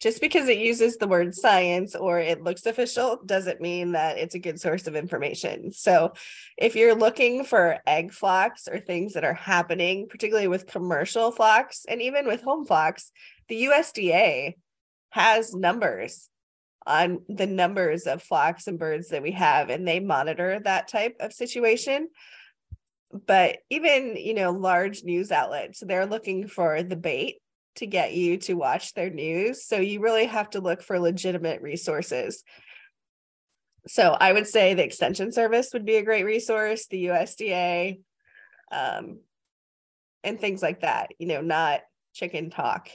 just 0.01 0.21
because 0.21 0.49
it 0.49 0.59
uses 0.59 0.97
the 0.97 1.07
word 1.07 1.33
science 1.33 1.95
or 1.95 2.19
it 2.19 2.43
looks 2.43 2.67
official 2.67 3.21
doesn't 3.25 3.61
mean 3.61 3.93
that 3.93 4.19
it's 4.19 4.35
a 4.35 4.41
good 4.41 4.61
source 4.61 4.89
of 4.89 4.97
information. 4.97 5.71
So, 5.71 6.15
if 6.59 6.75
you're 6.75 6.97
looking 6.97 7.45
for 7.45 7.79
egg 7.87 8.13
flocks 8.13 8.67
or 8.67 8.81
things 8.81 9.13
that 9.13 9.23
are 9.23 9.33
happening, 9.33 10.09
particularly 10.09 10.49
with 10.49 10.67
commercial 10.67 11.31
flocks 11.31 11.87
and 11.89 12.03
even 12.03 12.27
with 12.27 12.43
home 12.43 12.67
flocks, 12.67 13.13
the 13.49 13.67
USDA 13.67 14.55
has 15.11 15.55
numbers 15.55 16.29
on 16.87 17.21
the 17.29 17.47
numbers 17.47 18.07
of 18.07 18.23
flocks 18.23 18.67
and 18.67 18.79
birds 18.79 19.09
that 19.09 19.23
we 19.23 19.33
have, 19.33 19.71
and 19.71 19.87
they 19.87 20.01
monitor 20.01 20.61
that 20.65 20.89
type 20.89 21.17
of 21.21 21.33
situation. 21.33 22.09
But 23.27 23.59
even 23.71 24.17
you 24.17 24.35
know 24.35 24.53
large 24.53 25.05
news 25.05 25.31
outlets 25.31 25.81
they're 25.81 26.07
looking 26.07 26.49
for 26.49 26.83
the 26.83 26.97
bait 26.97 27.37
to 27.77 27.87
get 27.87 28.15
you 28.15 28.37
to 28.39 28.55
watch 28.55 28.95
their 28.95 29.11
news. 29.11 29.65
So 29.67 29.77
you 29.79 30.01
really 30.01 30.27
have 30.27 30.51
to 30.51 30.61
look 30.61 30.83
for 30.83 30.99
legitimate 30.99 31.63
resources. 31.63 32.43
So 33.89 34.13
i 34.13 34.33
would 34.33 34.47
say 34.47 34.75
the 34.75 34.85
extension 34.85 35.33
service 35.33 35.71
would 35.73 35.85
be 35.85 35.97
a 35.97 36.05
great 36.05 36.25
resource 36.25 36.87
the 36.87 37.07
usda 37.07 37.99
um, 38.71 39.19
and 40.23 40.39
things 40.41 40.63
like 40.63 40.83
that 40.83 41.11
you 41.19 41.27
know 41.27 41.41
not 41.41 41.81
chicken 42.15 42.49
talk. 42.51 42.89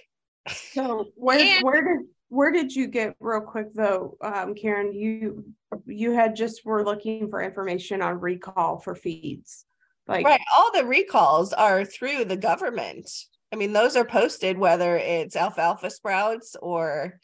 So 0.48 1.08
where 1.16 1.40
And- 1.40 1.64
where 1.64 1.82
did 1.82 2.08
where 2.30 2.52
did 2.52 2.76
you 2.76 2.88
get 2.88 3.16
real 3.20 3.42
quick 3.42 3.74
though, 3.74 4.18
um, 4.22 4.56
Karen? 4.56 4.94
You 4.94 5.46
you 5.86 6.12
had 6.12 6.36
just 6.36 6.66
were 6.66 6.84
looking 6.84 7.30
for 7.30 7.42
information 7.42 8.02
on 8.02 8.20
recall 8.20 8.80
for 8.80 8.96
feeds. 8.96 9.66
Like 10.08 10.26
right 10.26 10.40
all 10.56 10.72
the 10.72 10.86
recalls 10.86 11.52
are 11.52 11.84
through 11.84 12.24
the 12.24 12.38
government 12.38 13.10
i 13.52 13.58
mean 13.58 13.74
those 13.74 13.98
are 13.98 14.06
posted 14.06 14.58
whether 14.58 14.96
it's 14.96 15.36
alfalfa 15.36 15.90
sprouts 15.90 16.56
or 16.62 17.20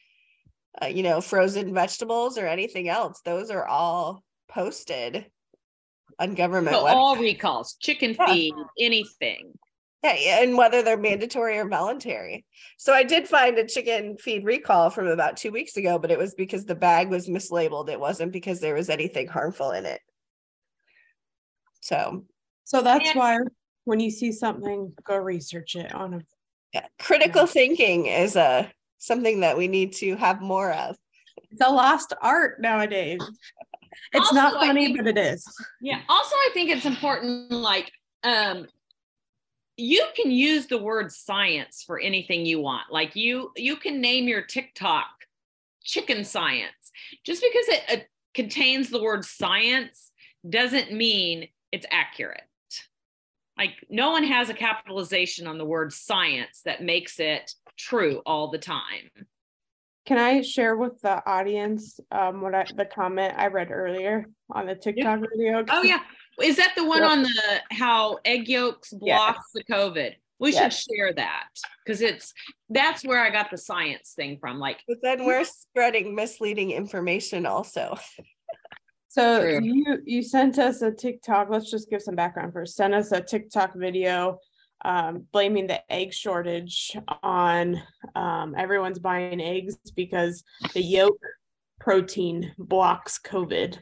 uh, 0.82 0.88
you 0.88 1.02
know 1.02 1.22
frozen 1.22 1.74
vegetables 1.74 2.38
or 2.38 2.46
anything 2.46 2.90
else 2.90 3.22
those 3.24 3.50
are 3.50 3.66
all 3.66 4.22
posted 4.50 5.26
on 6.20 6.36
government 6.36 6.76
So 6.76 6.86
all 6.86 7.16
recalls, 7.16 7.76
chicken 7.80 8.16
Yeah. 8.20 8.26
feed, 8.26 8.54
anything. 8.80 9.54
Yeah, 10.04 10.16
yeah, 10.20 10.44
and 10.44 10.58
whether 10.58 10.82
they're 10.82 10.98
mandatory 10.98 11.58
or 11.58 11.68
voluntary 11.68 12.46
so 12.78 12.94
i 12.94 13.04
did 13.04 13.28
find 13.28 13.58
a 13.58 13.66
chicken 13.68 14.18
feed 14.18 14.44
recall 14.46 14.90
from 14.90 15.08
about 15.08 15.38
two 15.38 15.52
weeks 15.52 15.78
ago 15.78 15.98
but 15.98 16.12
it 16.12 16.18
was 16.20 16.34
because 16.36 16.66
the 16.66 16.76
bag 16.76 17.10
was 17.10 17.28
mislabeled 17.30 17.90
it 17.90 18.00
wasn't 18.00 18.32
because 18.32 18.60
there 18.60 18.76
was 18.76 18.90
anything 18.90 19.28
harmful 19.28 19.72
in 19.72 19.86
it 19.86 20.02
so 21.82 22.26
so 22.64 22.82
that's 22.82 23.10
And- 23.10 23.20
why 23.20 23.38
when 23.86 24.00
you 24.00 24.12
see 24.12 24.32
something, 24.32 24.94
go 25.04 25.18
research 25.18 25.76
it 25.76 25.94
on 25.94 26.14
a 26.14 26.22
yeah, 26.74 26.86
critical 27.00 27.46
thinking 27.46 28.06
is 28.06 28.38
a 28.38 28.72
something 28.98 29.42
that 29.42 29.58
we 29.58 29.68
need 29.68 29.92
to 29.96 30.16
have 30.16 30.40
more 30.42 30.72
of 30.72 30.96
it's 31.52 31.60
a 31.62 31.70
lost 31.70 32.14
art 32.22 32.62
nowadays. 32.62 33.20
It's 34.14 34.22
Also, 34.30 34.36
not 34.36 34.54
funny, 34.54 34.86
think- 34.86 34.98
but 35.00 35.08
it 35.08 35.18
is. 35.18 35.46
Yeah. 35.82 36.00
Also, 36.08 36.34
I 36.34 36.50
think 36.54 36.70
it's 36.70 36.86
important, 36.86 37.52
like, 37.52 37.92
um, 38.24 38.68
you 39.78 40.06
can 40.16 40.32
use 40.32 40.68
the 40.68 40.78
word 40.78 41.12
science 41.12 41.84
for 41.86 42.00
anything 42.00 42.46
you 42.46 42.60
want. 42.60 42.92
Like 42.92 43.16
you, 43.16 43.52
you 43.56 43.76
can 43.76 44.02
name 44.02 44.28
your 44.28 44.42
TikTok 44.42 45.08
chicken 45.84 46.24
science. 46.24 46.92
Just 47.26 47.42
because 47.42 47.68
it 47.68 47.84
uh, 47.90 48.04
contains 48.34 48.90
the 48.90 49.02
word 49.02 49.26
science 49.26 50.12
doesn't 50.48 50.94
mean 50.94 51.48
it's 51.72 51.86
accurate. 51.90 52.42
Like 53.58 53.86
no 53.90 54.12
one 54.12 54.24
has 54.24 54.50
a 54.50 54.54
capitalization 54.54 55.48
on 55.48 55.58
the 55.58 55.66
word 55.66 55.94
science 55.94 56.62
that 56.66 56.84
makes 56.84 57.20
it 57.20 57.54
true 57.78 58.22
all 58.26 58.50
the 58.50 58.58
time. 58.58 59.10
Can 60.06 60.18
I 60.18 60.42
share 60.42 60.76
with 60.76 61.00
the 61.02 61.26
audience 61.30 62.00
um 62.12 62.42
what 62.42 62.54
I 62.54 62.66
the 62.76 62.86
comment 62.86 63.36
I 63.38 63.48
read 63.48 63.72
earlier 63.72 64.26
on 64.50 64.66
the 64.66 64.76
TikTok 64.76 65.22
video? 65.22 65.64
Oh 65.70 65.84
yeah. 65.84 66.02
Is 66.42 66.56
that 66.58 66.74
the 66.76 66.86
one 66.86 67.02
Yep. 67.04 67.12
on 67.12 67.24
the 67.24 67.62
how 67.72 68.20
egg 68.26 68.48
yolks 68.48 68.92
block 68.94 69.44
the 69.54 69.64
COVID? 69.64 70.16
We 70.40 70.52
Yes. 70.52 70.82
should 70.84 70.96
share 70.96 71.14
that 71.14 71.48
because 71.86 72.02
it's 72.02 72.34
that's 72.70 73.06
where 73.06 73.20
I 73.24 73.30
got 73.30 73.52
the 73.52 73.58
science 73.58 74.14
thing 74.16 74.38
from. 74.40 74.60
Like, 74.60 74.82
But 74.88 74.98
then 75.04 75.26
we're 75.26 75.46
spreading 75.46 76.16
misleading 76.16 76.72
information 76.72 77.46
also. 77.46 77.96
So 79.10 79.42
True. 79.42 79.60
you 79.62 80.00
you 80.06 80.24
sent 80.24 80.58
us 80.58 80.82
a 80.82 80.90
TikTok. 80.92 81.48
Let's 81.52 81.70
just 81.70 81.88
give 81.88 82.02
some 82.02 82.16
background 82.16 82.52
first. 82.52 82.76
Sent 82.76 82.96
us 82.96 83.12
a 83.12 83.22
TikTok 83.22 83.76
video 83.76 84.40
um, 84.84 85.28
blaming 85.32 85.68
the 85.68 85.82
egg 85.94 86.12
shortage 86.14 86.98
on 87.22 87.80
um, 88.16 88.56
everyone's 88.58 88.98
buying 88.98 89.40
eggs 89.40 89.78
because 89.96 90.44
the 90.74 90.82
yolk 90.82 91.20
protein 91.80 92.54
blocks 92.58 93.20
COVID. 93.24 93.78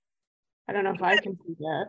I 0.69 0.73
don't 0.73 0.85
know 0.85 0.93
if 0.93 1.03
I 1.03 1.17
can 1.17 1.39
see 1.47 1.55
that. 1.61 1.87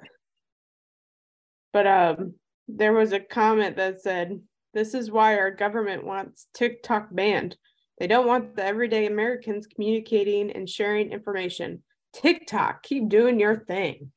But 1.74 1.88
um 1.88 2.36
there 2.68 2.94
was 2.94 3.12
a 3.12 3.20
comment 3.20 3.78
that 3.78 4.02
said, 4.02 4.40
This 4.74 4.94
is 4.94 5.12
why 5.12 5.38
our 5.38 5.52
government 5.52 6.06
wants 6.06 6.48
TikTok 6.54 7.08
banned. 7.12 7.58
They 8.00 8.08
don't 8.08 8.28
want 8.28 8.56
the 8.56 8.64
everyday 8.64 9.06
Americans 9.06 9.68
communicating 9.68 10.52
and 10.52 10.70
sharing 10.70 11.12
information. 11.12 11.84
TikTok, 12.14 12.84
keep 12.84 13.10
doing 13.10 13.40
your 13.40 13.58
thing. 13.58 14.12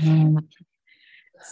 Mm. 0.00 0.44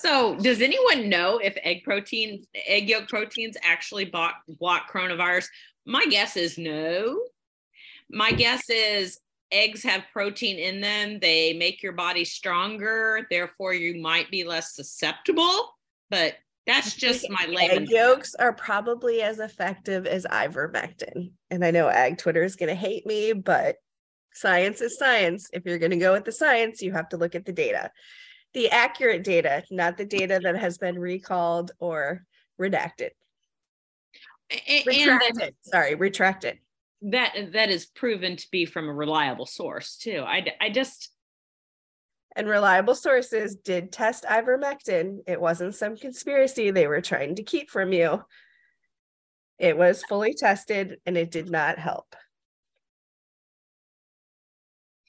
so 0.00 0.36
does 0.36 0.60
anyone 0.60 1.08
know 1.08 1.38
if 1.38 1.56
egg 1.62 1.84
protein, 1.84 2.44
egg 2.66 2.88
yolk 2.88 3.08
proteins 3.08 3.56
actually 3.62 4.04
block, 4.04 4.34
block 4.48 4.90
coronavirus? 4.92 5.46
My 5.86 6.04
guess 6.06 6.36
is 6.36 6.58
no. 6.58 7.20
My 8.10 8.32
guess 8.32 8.68
is 8.68 9.20
eggs 9.52 9.82
have 9.84 10.02
protein 10.12 10.58
in 10.58 10.80
them. 10.80 11.18
They 11.20 11.52
make 11.52 11.82
your 11.82 11.92
body 11.92 12.24
stronger. 12.24 13.26
Therefore, 13.30 13.74
you 13.74 14.00
might 14.00 14.30
be 14.30 14.44
less 14.44 14.74
susceptible. 14.74 15.76
But 16.10 16.34
that's 16.66 16.94
just 16.94 17.28
my 17.28 17.46
Egg 17.58 17.88
yolks 17.88 18.34
are 18.34 18.52
probably 18.52 19.22
as 19.22 19.40
effective 19.40 20.06
as 20.06 20.24
ivermectin. 20.26 21.32
And 21.50 21.64
I 21.64 21.70
know 21.70 21.88
ag 21.88 22.18
Twitter 22.18 22.42
is 22.42 22.56
going 22.56 22.68
to 22.68 22.74
hate 22.74 23.06
me, 23.06 23.32
but 23.32 23.76
science 24.34 24.80
is 24.80 24.98
science. 24.98 25.48
If 25.52 25.64
you're 25.64 25.78
going 25.78 25.90
to 25.92 25.96
go 25.96 26.12
with 26.12 26.24
the 26.24 26.32
science, 26.32 26.82
you 26.82 26.92
have 26.92 27.08
to 27.10 27.16
look 27.16 27.34
at 27.34 27.44
the 27.44 27.52
data. 27.52 27.90
The 28.54 28.70
accurate 28.70 29.24
data, 29.24 29.64
not 29.70 29.96
the 29.96 30.04
data 30.04 30.40
that 30.42 30.56
has 30.56 30.78
been 30.78 30.98
recalled 30.98 31.72
or 31.78 32.24
redacted. 32.60 33.10
And 34.68 34.86
Retracted. 34.86 35.54
Sorry, 35.62 35.94
retracted. 35.94 36.58
that 37.02 37.34
that 37.52 37.70
is 37.70 37.86
proven 37.86 38.36
to 38.36 38.46
be 38.50 38.66
from 38.66 38.88
a 38.88 38.92
reliable 38.92 39.46
source 39.46 39.96
too. 39.96 40.22
I 40.26 40.44
I 40.60 40.68
just 40.70 41.10
And 42.36 42.48
reliable 42.48 42.94
sources 42.94 43.56
did 43.56 43.92
test 43.92 44.24
ivermectin. 44.24 45.18
It 45.26 45.40
wasn't 45.40 45.74
some 45.74 45.96
conspiracy 45.96 46.70
they 46.70 46.86
were 46.86 47.00
trying 47.00 47.34
to 47.36 47.42
keep 47.42 47.70
from 47.70 47.92
you. 47.92 48.22
It 49.58 49.76
was 49.76 50.02
fully 50.04 50.34
tested 50.34 50.98
and 51.06 51.16
it 51.16 51.30
did 51.30 51.50
not 51.50 51.78
help. 51.78 52.14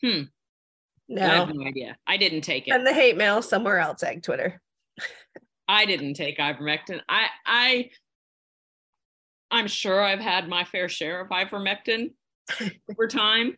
Hmm. 0.03 0.23
No. 1.07 1.21
I 1.21 1.35
have 1.35 1.53
no 1.53 1.65
idea. 1.65 1.97
I 2.07 2.17
didn't 2.17 2.41
take 2.41 2.67
it. 2.67 2.71
And 2.71 2.85
the 2.85 2.93
hate 2.93 3.17
mail 3.17 3.41
somewhere 3.41 3.79
else, 3.79 4.03
egg 4.03 4.23
Twitter. 4.23 4.61
I 5.67 5.85
didn't 5.85 6.15
take 6.15 6.37
ivermectin. 6.37 7.01
I 7.07 7.27
I 7.45 7.89
I'm 9.49 9.67
sure 9.67 10.01
I've 10.01 10.19
had 10.19 10.49
my 10.49 10.63
fair 10.63 10.89
share 10.89 11.21
of 11.21 11.29
ivermectin 11.29 12.13
over 12.91 13.07
time, 13.07 13.57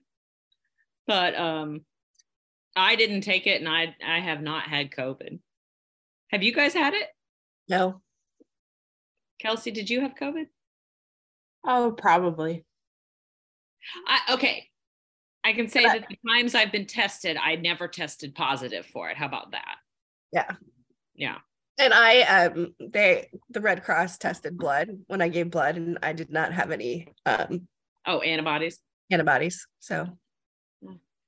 but 1.07 1.35
um 1.35 1.81
I 2.75 2.95
didn't 2.95 3.21
take 3.21 3.47
it 3.47 3.59
and 3.61 3.69
I 3.69 3.95
I 4.05 4.19
have 4.19 4.41
not 4.41 4.63
had 4.67 4.91
COVID. 4.91 5.39
Have 6.31 6.43
you 6.43 6.53
guys 6.53 6.73
had 6.73 6.93
it? 6.93 7.07
No. 7.69 8.01
Kelsey, 9.39 9.71
did 9.71 9.89
you 9.89 10.01
have 10.01 10.15
COVID? 10.15 10.47
Oh, 11.65 11.91
probably. 11.97 12.65
I, 14.07 14.33
okay. 14.33 14.69
I 15.45 15.53
can 15.53 15.67
say 15.67 15.83
But 15.83 15.93
that 15.93 16.07
the 16.09 16.17
times 16.27 16.55
I've 16.55 16.71
been 16.71 16.87
tested, 16.87 17.37
I 17.37 17.55
never 17.55 17.87
tested 17.87 18.33
positive 18.33 18.83
for 18.87 19.11
it. 19.11 19.15
How 19.17 19.27
about 19.27 19.51
that? 19.51 19.75
Yeah. 20.33 20.55
Yeah. 21.13 21.37
And 21.77 21.93
I 21.93 22.21
um 22.21 22.73
they 22.79 23.29
the 23.51 23.61
Red 23.61 23.83
Cross 23.83 24.17
tested 24.17 24.57
blood 24.57 24.89
when 25.05 25.21
I 25.21 25.27
gave 25.29 25.51
blood 25.51 25.75
and 25.77 25.99
I 26.01 26.13
did 26.13 26.31
not 26.31 26.51
have 26.51 26.71
any 26.71 27.09
um 27.27 27.67
Oh, 28.07 28.21
antibodies. 28.21 28.79
antibodies. 29.11 29.67
So 29.79 30.17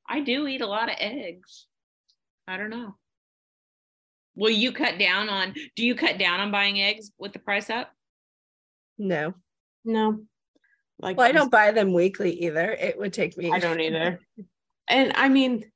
I 0.09 0.21
do 0.21 0.47
eat 0.47 0.61
a 0.61 0.67
lot 0.67 0.89
of 0.89 0.95
eggs. 0.99 1.67
I 2.47 2.57
don't 2.57 2.69
know. 2.71 2.95
Will 4.35 4.49
you 4.49 4.71
cut 4.71 4.97
down 4.97 5.29
on 5.29 5.53
do 5.75 5.85
you 5.85 5.93
cut 5.93 6.17
down 6.17 6.39
on 6.39 6.49
buying 6.51 6.81
eggs 6.81 7.11
with 7.19 7.33
the 7.33 7.39
price 7.39 7.69
up? 7.69 7.91
no. 8.97 9.35
No. 9.85 10.23
Like 10.99 11.17
Well, 11.17 11.27
I 11.27 11.31
don't 11.31 11.51
buy 11.51 11.71
them 11.71 11.93
weekly 11.93 12.31
either. 12.45 12.71
It 12.71 12.97
would 12.97 13.13
take 13.13 13.37
me 13.37 13.51
I 13.51 13.59
don't 13.65 13.79
either. 13.79 14.19
And 14.87 15.11
I 15.15 15.29
mean, 15.29 15.69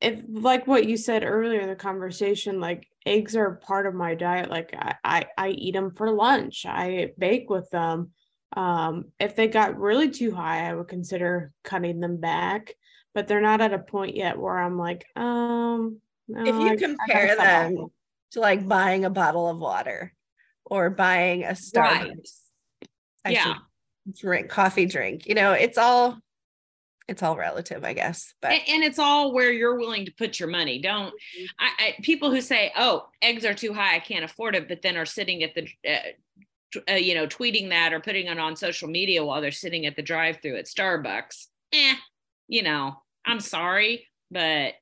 if 0.00 0.20
like 0.28 0.66
what 0.66 0.86
you 0.86 0.96
said 0.96 1.24
earlier 1.24 1.60
in 1.60 1.68
the 1.68 1.74
conversation, 1.76 2.60
like 2.60 2.86
eggs 3.04 3.34
are 3.34 3.56
part 3.56 3.86
of 3.86 3.94
my 3.94 4.14
diet. 4.14 4.50
Like 4.50 4.74
I, 4.76 4.94
I, 5.04 5.24
I 5.38 5.48
eat 5.50 5.72
them 5.72 5.90
for 5.94 6.10
lunch. 6.10 6.66
I 6.66 7.12
bake 7.18 7.48
with 7.50 7.68
them. 7.70 8.10
Um, 8.56 9.06
if 9.18 9.34
they 9.34 9.48
got 9.48 9.78
really 9.78 10.10
too 10.10 10.32
high, 10.34 10.68
I 10.68 10.74
would 10.74 10.88
consider 10.88 11.52
cutting 11.64 12.00
them 12.00 12.18
back. 12.18 12.74
But 13.14 13.26
they're 13.26 13.40
not 13.40 13.62
at 13.62 13.72
a 13.72 13.78
point 13.78 14.14
yet 14.14 14.38
where 14.38 14.58
I'm 14.58 14.76
like, 14.78 15.06
um, 15.16 16.00
no, 16.28 16.44
If 16.44 16.54
you 16.56 16.68
I- 16.68 16.72
I 16.72 16.76
compare 16.76 17.28
stop 17.28 17.38
them 17.38 17.46
having 17.46 17.90
to 18.32 18.40
like 18.40 18.68
buying 18.68 19.04
a 19.06 19.10
bottle 19.10 19.48
of 19.48 19.58
water 19.58 20.12
or 20.66 20.90
buying 20.90 21.44
a 21.44 21.52
Starbucks. 21.52 21.74
Right. 21.76 22.28
I 23.24 23.30
Yeah. 23.30 23.42
should 23.44 23.56
drink 24.12 24.48
coffee 24.48 24.86
drink. 24.86 25.26
You 25.26 25.34
know, 25.34 25.52
it's 25.52 25.78
all 25.78 26.18
it's 27.08 27.22
all 27.22 27.36
relative, 27.36 27.84
I 27.84 27.92
guess. 27.92 28.34
But 28.40 28.52
And, 28.52 28.62
and 28.68 28.84
it's 28.84 28.98
all 28.98 29.32
where 29.32 29.52
you're 29.52 29.78
willing 29.78 30.06
to 30.06 30.12
put 30.12 30.40
your 30.40 30.48
money. 30.48 30.80
Don't 30.80 31.14
I, 31.58 31.70
I 31.78 31.94
people 32.02 32.30
who 32.30 32.40
say, 32.40 32.72
"Oh, 32.76 33.08
eggs 33.22 33.44
are 33.44 33.54
too 33.54 33.72
high, 33.72 33.96
I 33.96 34.00
can't 34.00 34.24
afford 34.24 34.54
it," 34.54 34.68
but 34.68 34.82
then 34.82 34.96
are 34.96 35.06
sitting 35.06 35.42
at 35.42 35.54
the 35.54 35.68
uh, 35.88 36.80
uh, 36.90 36.94
you 36.94 37.14
know, 37.14 37.26
tweeting 37.26 37.70
that 37.70 37.92
or 37.92 38.00
putting 38.00 38.26
it 38.26 38.38
on 38.38 38.56
social 38.56 38.88
media 38.88 39.24
while 39.24 39.40
they're 39.40 39.50
sitting 39.50 39.86
at 39.86 39.96
the 39.96 40.02
drive-through 40.02 40.56
at 40.56 40.66
Starbucks. 40.66 41.46
Eh, 41.72 41.94
you 42.48 42.62
know, 42.62 42.96
I'm 43.24 43.40
sorry, 43.40 44.06
but 44.30 44.74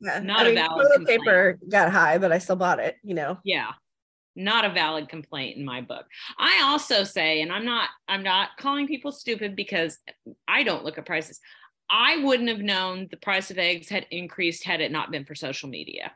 yeah, 0.00 0.20
not 0.20 0.46
I 0.46 0.52
mean, 0.52 0.64
toilet 0.68 0.92
complaint. 0.94 1.22
paper 1.22 1.58
got 1.68 1.90
high, 1.90 2.18
but 2.18 2.32
I 2.32 2.38
still 2.38 2.56
bought 2.56 2.80
it, 2.80 2.96
you 3.02 3.14
know. 3.14 3.38
yeah 3.44 3.72
not 4.34 4.64
a 4.64 4.70
valid 4.70 5.08
complaint 5.08 5.56
in 5.56 5.64
my 5.64 5.80
book. 5.80 6.06
I 6.38 6.62
also 6.64 7.04
say 7.04 7.42
and 7.42 7.52
i'm 7.52 7.64
not 7.64 7.88
i'm 8.08 8.22
not 8.22 8.50
calling 8.58 8.86
people 8.86 9.12
stupid 9.12 9.54
because 9.56 9.98
i 10.48 10.62
don't 10.62 10.84
look 10.84 10.98
at 10.98 11.06
prices. 11.06 11.40
I 11.90 12.18
wouldn't 12.24 12.48
have 12.48 12.60
known 12.60 13.08
the 13.10 13.18
price 13.18 13.50
of 13.50 13.58
eggs 13.58 13.88
had 13.90 14.06
increased 14.10 14.64
had 14.64 14.80
it 14.80 14.90
not 14.90 15.10
been 15.10 15.26
for 15.26 15.34
social 15.34 15.68
media. 15.68 16.12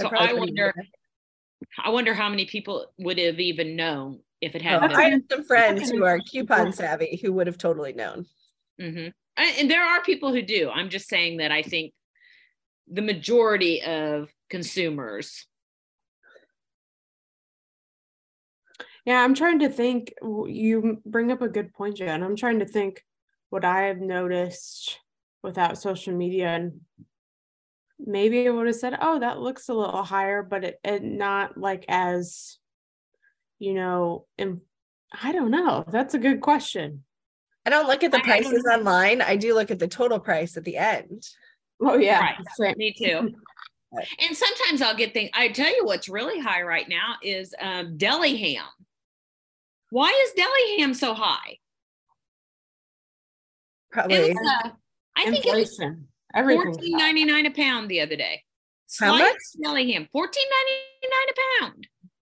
So 0.00 0.08
probably 0.08 0.28
i 0.28 0.32
wonder 0.34 0.74
i 1.82 1.90
wonder 1.90 2.14
how 2.14 2.28
many 2.28 2.44
people 2.46 2.92
would 2.98 3.18
have 3.18 3.40
even 3.40 3.76
known 3.76 4.20
if 4.40 4.54
it 4.54 4.62
Oh, 4.64 4.78
hadn't 4.78 4.92
I 4.94 5.04
been 5.04 5.12
have 5.12 5.22
some 5.30 5.44
friends 5.44 5.90
who 5.90 6.04
are 6.04 6.20
coupon 6.20 6.72
savvy 6.72 7.18
who 7.20 7.32
would 7.32 7.46
have 7.46 7.58
totally 7.58 7.94
known. 7.94 8.26
Mhm. 8.80 9.12
and, 9.38 9.58
and 9.58 9.70
there 9.70 9.82
are 9.82 10.02
people 10.02 10.32
who 10.32 10.42
do. 10.42 10.70
I'm 10.70 10.90
just 10.90 11.08
saying 11.08 11.38
that 11.38 11.50
i 11.50 11.62
think 11.62 11.92
the 12.88 13.02
majority 13.02 13.82
of 13.82 14.30
consumers 14.50 15.46
Yeah, 19.06 19.22
I'm 19.22 19.34
trying 19.34 19.60
to 19.60 19.68
think. 19.68 20.12
You 20.22 21.00
bring 21.06 21.30
up 21.32 21.40
a 21.40 21.48
good 21.48 21.72
point, 21.72 21.96
Jen. 21.96 22.22
I'm 22.24 22.36
trying 22.36 22.58
to 22.58 22.66
think 22.66 23.04
what 23.50 23.64
I 23.64 23.84
have 23.84 23.98
noticed 23.98 24.98
without 25.42 25.78
social 25.78 26.12
media, 26.12 26.48
and 26.48 26.80
maybe 28.00 28.46
I 28.46 28.50
would 28.50 28.66
have 28.66 28.76
said, 28.76 28.98
"Oh, 29.00 29.20
that 29.20 29.38
looks 29.38 29.68
a 29.68 29.74
little 29.74 30.02
higher," 30.02 30.42
but 30.42 30.64
it, 30.64 30.80
it 30.84 31.04
not 31.04 31.56
like 31.56 31.84
as, 31.88 32.58
you 33.60 33.74
know, 33.74 34.26
im- 34.38 34.62
I 35.22 35.30
don't 35.30 35.52
know. 35.52 35.84
That's 35.88 36.14
a 36.14 36.18
good 36.18 36.40
question. 36.40 37.04
I 37.64 37.70
don't 37.70 37.86
look 37.86 38.02
at 38.02 38.10
the 38.10 38.18
I- 38.18 38.20
I 38.20 38.24
prices 38.24 38.66
online. 38.72 39.22
I 39.22 39.36
do 39.36 39.54
look 39.54 39.70
at 39.70 39.78
the 39.78 39.88
total 39.88 40.18
price 40.18 40.56
at 40.56 40.64
the 40.64 40.76
end. 40.78 41.22
Oh 41.80 41.96
yeah, 41.96 42.20
Right. 42.20 42.36
same. 42.56 42.74
Me 42.76 42.92
too. 42.92 43.34
And 44.28 44.36
sometimes 44.36 44.82
I'll 44.82 44.96
get 44.96 45.14
things. 45.14 45.30
I 45.32 45.48
tell 45.48 45.74
you 45.74 45.86
what's 45.86 46.06
really 46.08 46.38
high 46.38 46.60
right 46.62 46.86
now 46.86 47.14
is 47.22 47.54
um, 47.58 47.96
deli 47.96 48.36
ham. 48.36 48.66
Why 49.90 50.10
is 50.26 50.32
deli 50.32 50.80
ham 50.80 50.94
so 50.94 51.14
high? 51.14 51.58
Probably. 53.92 54.16
It 54.16 54.34
was, 54.34 54.50
uh, 54.64 54.70
I 55.16 55.30
think 55.30 55.46
it 55.46 55.54
was 55.54 55.70
Inflation. 55.70 56.08
Everything. 56.34 56.72
fourteen 56.72 56.96
ninety 56.98 57.24
nine 57.24 57.46
a 57.46 57.50
pound 57.50 57.88
the 57.88 58.00
other 58.00 58.16
day. 58.16 58.42
How 58.98 59.16
much? 59.16 59.36
Deli 59.62 59.92
ham, 59.92 60.08
fourteen 60.12 60.46
ninety 60.50 60.74
nine 61.04 61.28
a 61.30 61.64
pound. 61.64 61.88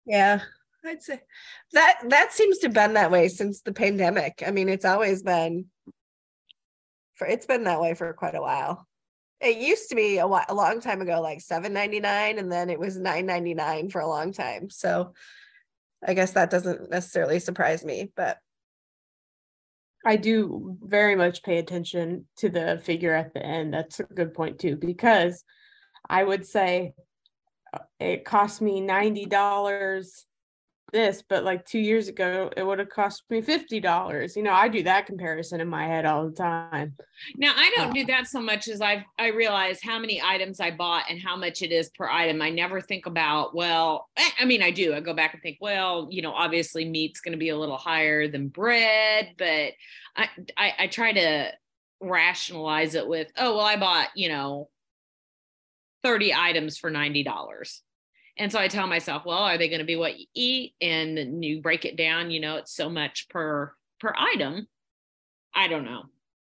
Yeah, 0.06 0.42
I'd 0.86 1.02
say 1.02 1.22
that 1.74 2.00
that 2.10 2.34
seems 2.34 2.60
to 2.60 2.68
have 2.68 2.74
been 2.74 2.94
that 2.94 3.12
way 3.12 3.28
since 3.28 3.62
the 3.62 3.74
pandemic. 3.74 4.44
I 4.46 4.52
mean, 4.52 4.70
it's 4.70 4.86
always 4.86 5.24
been 5.24 5.66
for 7.16 7.26
it's 7.28 7.46
been 7.46 7.64
that 7.64 7.82
way 7.82 7.96
for 7.96 8.14
quite 8.14 8.36
a 8.36 8.42
while. 8.42 8.88
It 9.40 9.58
used 9.58 9.90
to 9.90 9.96
be 9.96 10.18
a, 10.18 10.26
while, 10.26 10.46
a 10.50 10.56
long 10.56 10.82
time 10.82 11.02
ago, 11.02 11.22
like 11.22 11.42
seven 11.42 11.74
ninety 11.74 12.00
nine, 12.00 12.40
and 12.40 12.52
then 12.52 12.70
it 12.70 12.80
was 12.80 12.98
nine 12.98 13.26
ninety 13.26 13.54
nine 13.54 13.90
for 13.90 14.02
a 14.02 14.08
long 14.08 14.34
time. 14.34 14.70
So, 14.70 15.14
I 16.08 16.14
guess 16.14 16.32
that 16.32 16.50
doesn't 16.50 16.90
necessarily 16.90 17.40
surprise 17.40 17.84
me, 17.84 18.12
but 18.16 18.38
I 20.06 20.16
do 20.16 20.78
very 20.82 21.16
much 21.16 21.44
pay 21.44 21.58
attention 21.58 22.28
to 22.38 22.50
the 22.50 22.82
figure 22.82 23.14
at 23.14 23.34
the 23.34 23.46
end. 23.46 23.74
That's 23.74 24.00
a 24.00 24.04
good 24.04 24.34
point 24.34 24.58
too, 24.58 24.78
because 24.78 25.44
I 26.10 26.24
would 26.24 26.46
say 26.46 26.94
uh, 27.74 27.80
it 28.00 28.24
cost 28.24 28.62
me 28.62 28.80
ninety 28.80 29.26
dollars 29.26 30.26
this, 30.92 31.24
but 31.28 31.44
like 31.44 31.66
two 31.66 31.80
years 31.80 32.08
ago, 32.08 32.50
it 32.56 32.66
would 32.66 32.80
have 32.80 32.90
cost 32.90 33.24
me 33.30 33.42
fifty 33.42 33.80
dollars. 33.80 34.36
You 34.36 34.44
know, 34.44 34.54
I 34.54 34.68
do 34.68 34.84
that 34.84 35.06
comparison 35.06 35.60
in 35.60 35.68
my 35.68 35.86
head 35.86 36.06
all 36.06 36.26
the 36.26 36.36
time. 36.36 36.96
Now 37.36 37.54
I 37.56 37.72
don't 37.76 37.94
do 37.94 38.06
that 38.06 38.28
so 38.28 38.40
much 38.40 38.68
as 38.68 38.82
I 38.82 39.06
I 39.20 39.28
realize 39.28 39.80
how 39.82 40.00
many 40.00 40.22
items 40.22 40.60
I 40.60 40.72
bought 40.72 41.06
and 41.10 41.22
how 41.22 41.36
much 41.36 41.62
it 41.62 41.72
is 41.72 41.90
per 41.90 42.08
item. 42.08 42.42
I 42.42 42.50
never 42.50 42.80
think 42.80 43.06
about 43.06 43.54
well, 43.56 44.08
eh, 44.18 44.30
I 44.40 44.46
mean 44.46 44.62
I 44.62 44.72
do. 44.72 44.94
I 44.94 45.02
go 45.02 45.14
back 45.14 45.34
and 45.34 45.42
think 45.42 45.58
well, 45.60 46.08
you 46.10 46.22
know, 46.22 46.32
obviously 46.32 46.86
meat's 46.86 47.22
going 47.22 47.34
to 47.34 47.38
be 47.38 47.50
a 47.50 47.58
little 47.58 47.78
higher 47.78 48.28
than 48.28 48.48
bread, 48.48 49.34
but 49.38 49.74
I, 50.16 50.30
I 50.56 50.74
I 50.80 50.88
try 50.88 51.12
to 51.14 51.52
rationalize 52.00 52.96
it 52.96 53.08
with 53.08 53.28
oh 53.38 53.58
well 53.58 53.66
I 53.66 53.76
bought 53.76 54.10
you 54.16 54.30
know 54.30 54.70
thirty 56.04 56.34
items 56.34 56.78
for 56.78 56.90
ninety 56.90 57.24
dollars. 57.24 57.84
And 58.40 58.52
so 58.52 58.60
I 58.60 58.68
tell 58.68 58.88
myself, 58.88 59.24
well, 59.26 59.40
are 59.40 59.58
they 59.58 59.70
going 59.70 59.80
to 59.80 59.86
be 59.86 59.96
what 59.96 60.20
you 60.20 60.26
eat? 60.36 60.74
And 60.80 61.44
you 61.44 61.62
break 61.62 61.86
it 61.86 61.98
down, 61.98 62.30
you 62.32 62.40
know, 62.40 62.58
it's 62.58 62.76
so 62.76 62.90
much 62.90 63.28
per 63.30 63.74
per 64.00 64.14
item. 64.16 64.68
I 65.56 65.68
don't 65.68 65.86
know. 65.86 66.04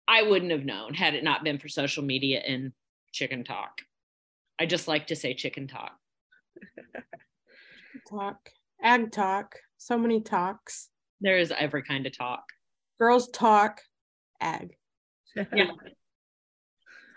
I 0.07 0.23
wouldn't 0.23 0.51
have 0.51 0.65
known 0.65 0.93
had 0.93 1.15
it 1.15 1.23
not 1.23 1.43
been 1.43 1.57
for 1.57 1.67
social 1.67 2.03
media 2.03 2.39
and 2.45 2.71
chicken 3.11 3.43
talk. 3.43 3.81
I 4.59 4.65
just 4.65 4.87
like 4.87 5.07
to 5.07 5.15
say 5.15 5.33
chicken 5.33 5.67
talk. 5.67 5.93
Talk, 8.09 8.49
ag 8.81 9.11
talk, 9.11 9.55
so 9.77 9.97
many 9.97 10.21
talks. 10.21 10.89
There 11.19 11.37
is 11.37 11.51
every 11.57 11.83
kind 11.83 12.05
of 12.05 12.17
talk. 12.17 12.43
Girls 12.99 13.29
talk, 13.29 13.81
ag. 14.39 14.75
Yeah. 15.35 15.71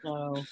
So 0.05 0.43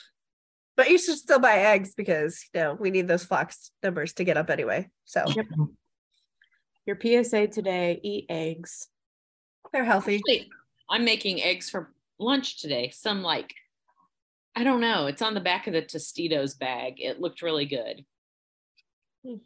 but 0.76 0.88
you 0.90 0.98
should 0.98 1.16
still 1.18 1.38
buy 1.38 1.58
eggs 1.58 1.94
because 1.94 2.44
you 2.54 2.60
know 2.60 2.74
we 2.74 2.90
need 2.90 3.08
those 3.08 3.24
flocks 3.24 3.70
numbers 3.82 4.12
to 4.14 4.24
get 4.24 4.36
up 4.36 4.50
anyway. 4.50 4.88
So 5.04 5.24
Yep. 5.34 5.46
Your 6.86 6.98
PSA 7.00 7.46
today: 7.48 8.00
eat 8.02 8.26
eggs. 8.28 8.88
they're 9.72 9.84
healthy. 9.84 10.16
actually, 10.16 10.50
I'm 10.90 11.04
making 11.04 11.40
eggs 11.42 11.70
for 11.70 11.92
lunch 12.18 12.60
today. 12.60 12.90
Some 12.90 13.22
like, 13.22 13.54
I 14.56 14.64
don't 14.64 14.80
know. 14.80 15.06
It's 15.06 15.22
on 15.22 15.34
the 15.34 15.40
back 15.40 15.66
of 15.66 15.72
the 15.74 15.82
Tostitos 15.82 16.58
bag. 16.58 16.94
It 16.98 17.20
looked 17.20 17.40
really 17.42 17.66
good. 17.66 18.04
Hmm. 19.24 19.36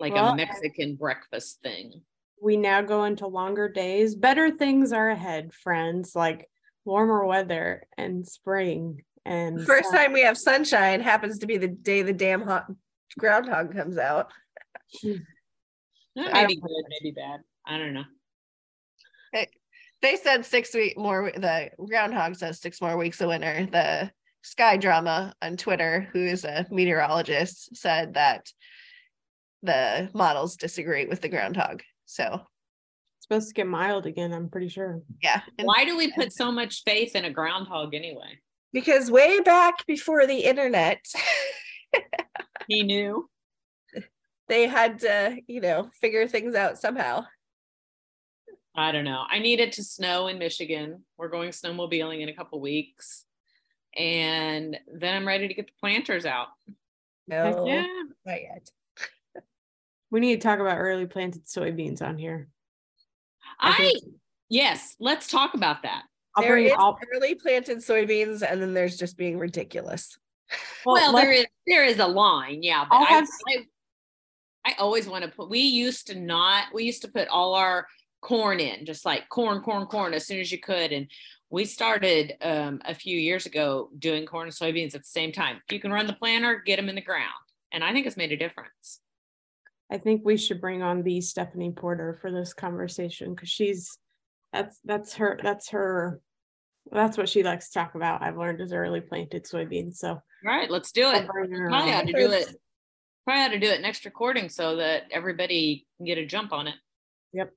Like 0.00 0.14
Well, 0.14 0.32
a 0.32 0.36
Mexican 0.36 0.94
breakfast 0.96 1.60
thing. 1.62 2.02
we 2.40 2.56
now 2.56 2.80
go 2.82 3.04
into 3.04 3.26
longer 3.26 3.68
days. 3.68 4.14
Better 4.14 4.50
things 4.50 4.92
are 4.92 5.10
ahead, 5.10 5.52
friends, 5.52 6.14
like 6.16 6.48
warmer 6.84 7.26
weather 7.26 7.86
and 7.98 8.26
spring. 8.26 9.02
And 9.28 9.62
First 9.66 9.90
sun. 9.90 9.98
time 9.98 10.12
we 10.14 10.22
have 10.22 10.38
sunshine 10.38 11.00
happens 11.02 11.38
to 11.40 11.46
be 11.46 11.58
the 11.58 11.68
day 11.68 12.00
the 12.02 12.14
damn 12.14 12.40
hot 12.42 12.64
groundhog 13.18 13.74
comes 13.74 13.98
out. 13.98 14.30
That 15.02 16.32
may 16.32 16.46
be 16.46 16.56
good, 16.56 16.84
maybe 17.02 17.12
bad. 17.14 17.40
I 17.66 17.76
don't 17.78 17.92
know. 17.94 18.04
They 20.00 20.14
said 20.14 20.46
six 20.46 20.72
week 20.74 20.96
more. 20.96 21.32
The 21.34 21.70
groundhog 21.88 22.36
says 22.36 22.60
six 22.60 22.80
more 22.80 22.96
weeks 22.96 23.20
of 23.20 23.28
winter. 23.28 23.66
The 23.70 24.10
Sky 24.42 24.76
Drama 24.76 25.34
on 25.42 25.56
Twitter, 25.56 26.08
who 26.12 26.24
is 26.24 26.44
a 26.44 26.64
meteorologist, 26.70 27.74
said 27.76 28.14
that 28.14 28.46
the 29.64 30.08
models 30.14 30.56
disagree 30.56 31.06
with 31.06 31.20
the 31.20 31.28
groundhog. 31.28 31.82
So 32.06 32.24
It's 33.16 33.26
supposed 33.26 33.48
to 33.48 33.54
get 33.54 33.66
mild 33.66 34.06
again, 34.06 34.32
I'm 34.32 34.48
pretty 34.48 34.68
sure. 34.68 35.02
yeah. 35.20 35.40
and- 35.58 35.66
Why 35.66 35.84
do 35.84 35.96
we 35.98 36.12
put 36.12 36.32
so 36.32 36.52
much 36.52 36.84
faith 36.84 37.16
in 37.16 37.24
a 37.24 37.30
groundhog 37.30 37.92
anyway? 37.92 38.38
Because 38.72 39.10
way 39.10 39.40
back 39.40 39.84
before 39.86 40.26
the 40.26 40.38
internet, 40.40 41.04
He 42.68 42.82
knew. 42.82 43.28
they 44.48 44.66
had 44.66 44.98
to, 45.00 45.38
you 45.46 45.60
know, 45.60 45.90
figure 46.00 46.26
things 46.28 46.54
out 46.54 46.78
somehow. 46.78 47.24
I 48.76 48.92
don't 48.92 49.04
know. 49.04 49.24
I 49.28 49.38
need 49.38 49.58
it 49.60 49.72
to 49.72 49.82
snow 49.82 50.28
in 50.28 50.38
Michigan. 50.38 51.04
We're 51.16 51.28
going 51.30 51.50
snowmobiling 51.50 52.20
in 52.20 52.28
a 52.28 52.34
couple 52.34 52.60
weeks. 52.60 53.24
And 53.96 54.78
then 54.94 55.14
I'm 55.16 55.26
ready 55.26 55.48
to 55.48 55.54
get 55.54 55.66
the 55.66 55.72
planters 55.80 56.26
out. 56.26 56.48
No, 57.26 57.66
Yeah. 57.66 57.86
not 58.24 58.40
yet. 58.42 58.70
We 60.10 60.20
need 60.20 60.40
to 60.40 60.46
talk 60.46 60.60
about 60.60 60.78
early 60.78 61.06
planted 61.06 61.46
soybeans 61.46 62.00
on 62.02 62.16
here. 62.18 62.48
I 63.60 63.74
I, 63.78 64.00
yes, 64.48 64.94
let's 65.00 65.26
talk 65.28 65.54
about 65.54 65.82
that. 65.82 66.02
I'll 66.34 66.42
There 66.42 66.52
bring 66.52 66.66
is 66.66 66.72
all 66.76 66.98
early 67.14 67.34
planted 67.34 67.78
soybeans, 67.78 68.42
and 68.48 68.60
then 68.62 68.74
there's 68.74 68.96
just 68.96 69.16
being 69.16 69.38
ridiculous. 69.38 70.16
Well, 70.86 71.12
let- 71.12 71.22
there 71.22 71.32
is 71.32 71.46
there 71.66 71.84
is 71.84 71.98
a 71.98 72.06
line, 72.06 72.62
yeah. 72.62 72.84
But 72.88 72.96
I'll 72.96 73.06
I, 73.06 73.10
have- 73.10 73.28
I 73.48 73.66
I 74.64 74.74
always 74.78 75.08
want 75.08 75.24
to 75.24 75.30
put 75.30 75.50
we 75.50 75.60
used 75.60 76.06
to 76.08 76.18
not 76.18 76.66
we 76.72 76.84
used 76.84 77.02
to 77.02 77.08
put 77.08 77.28
all 77.28 77.54
our 77.54 77.86
corn 78.20 78.60
in, 78.60 78.84
just 78.84 79.04
like 79.04 79.28
corn, 79.28 79.62
corn, 79.62 79.86
corn 79.86 80.14
as 80.14 80.26
soon 80.26 80.40
as 80.40 80.50
you 80.50 80.58
could. 80.58 80.92
And 80.92 81.08
we 81.50 81.64
started 81.64 82.34
um, 82.42 82.80
a 82.84 82.94
few 82.94 83.18
years 83.18 83.46
ago 83.46 83.90
doing 83.98 84.26
corn 84.26 84.48
and 84.48 84.54
soybeans 84.54 84.94
at 84.94 85.02
the 85.02 85.08
same 85.08 85.32
time. 85.32 85.60
You 85.70 85.80
can 85.80 85.92
run 85.92 86.06
the 86.06 86.12
planter, 86.12 86.62
get 86.64 86.76
them 86.76 86.88
in 86.88 86.94
the 86.94 87.00
ground. 87.00 87.32
And 87.72 87.84
I 87.84 87.92
think 87.92 88.06
it's 88.06 88.16
made 88.16 88.32
a 88.32 88.36
difference. 88.36 89.00
I 89.90 89.98
think 89.98 90.22
we 90.24 90.36
should 90.36 90.60
bring 90.60 90.82
on 90.82 91.02
the 91.02 91.20
Stephanie 91.20 91.70
Porter 91.70 92.18
for 92.20 92.30
this 92.30 92.52
conversation 92.52 93.34
because 93.34 93.48
she's 93.48 93.96
that's 94.52 94.78
that's 94.84 95.14
her 95.14 95.38
that's 95.42 95.70
her 95.70 96.20
that's 96.90 97.18
what 97.18 97.28
she 97.28 97.42
likes 97.42 97.68
to 97.68 97.78
talk 97.78 97.94
about. 97.94 98.22
I've 98.22 98.38
learned 98.38 98.60
is 98.60 98.72
early 98.72 99.00
planted 99.00 99.44
soybeans. 99.44 99.96
So 99.96 100.10
All 100.10 100.22
right, 100.44 100.70
let's 100.70 100.92
do 100.92 101.10
it. 101.10 101.26
Probably 101.26 101.92
on. 101.92 102.06
to 102.06 102.12
do 102.12 102.32
it. 102.32 102.56
Probably 103.24 103.42
ought 103.42 103.48
to 103.48 103.58
do 103.58 103.68
it 103.68 103.82
next 103.82 104.04
recording 104.04 104.48
so 104.48 104.76
that 104.76 105.02
everybody 105.12 105.86
can 105.96 106.06
get 106.06 106.16
a 106.16 106.24
jump 106.24 106.52
on 106.52 106.66
it. 106.66 106.76
Yep. 107.34 107.52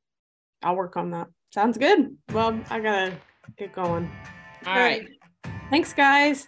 I'll 0.64 0.76
work 0.76 0.98
on 0.98 1.12
that. 1.12 1.28
Sounds 1.54 1.78
good. 1.78 2.16
Well, 2.34 2.60
I 2.70 2.80
gotta 2.80 3.14
get 3.58 3.74
going. 3.74 4.12
All 4.66 4.76
right. 4.76 5.08
Thanks, 5.70 5.94
guys. 5.94 6.48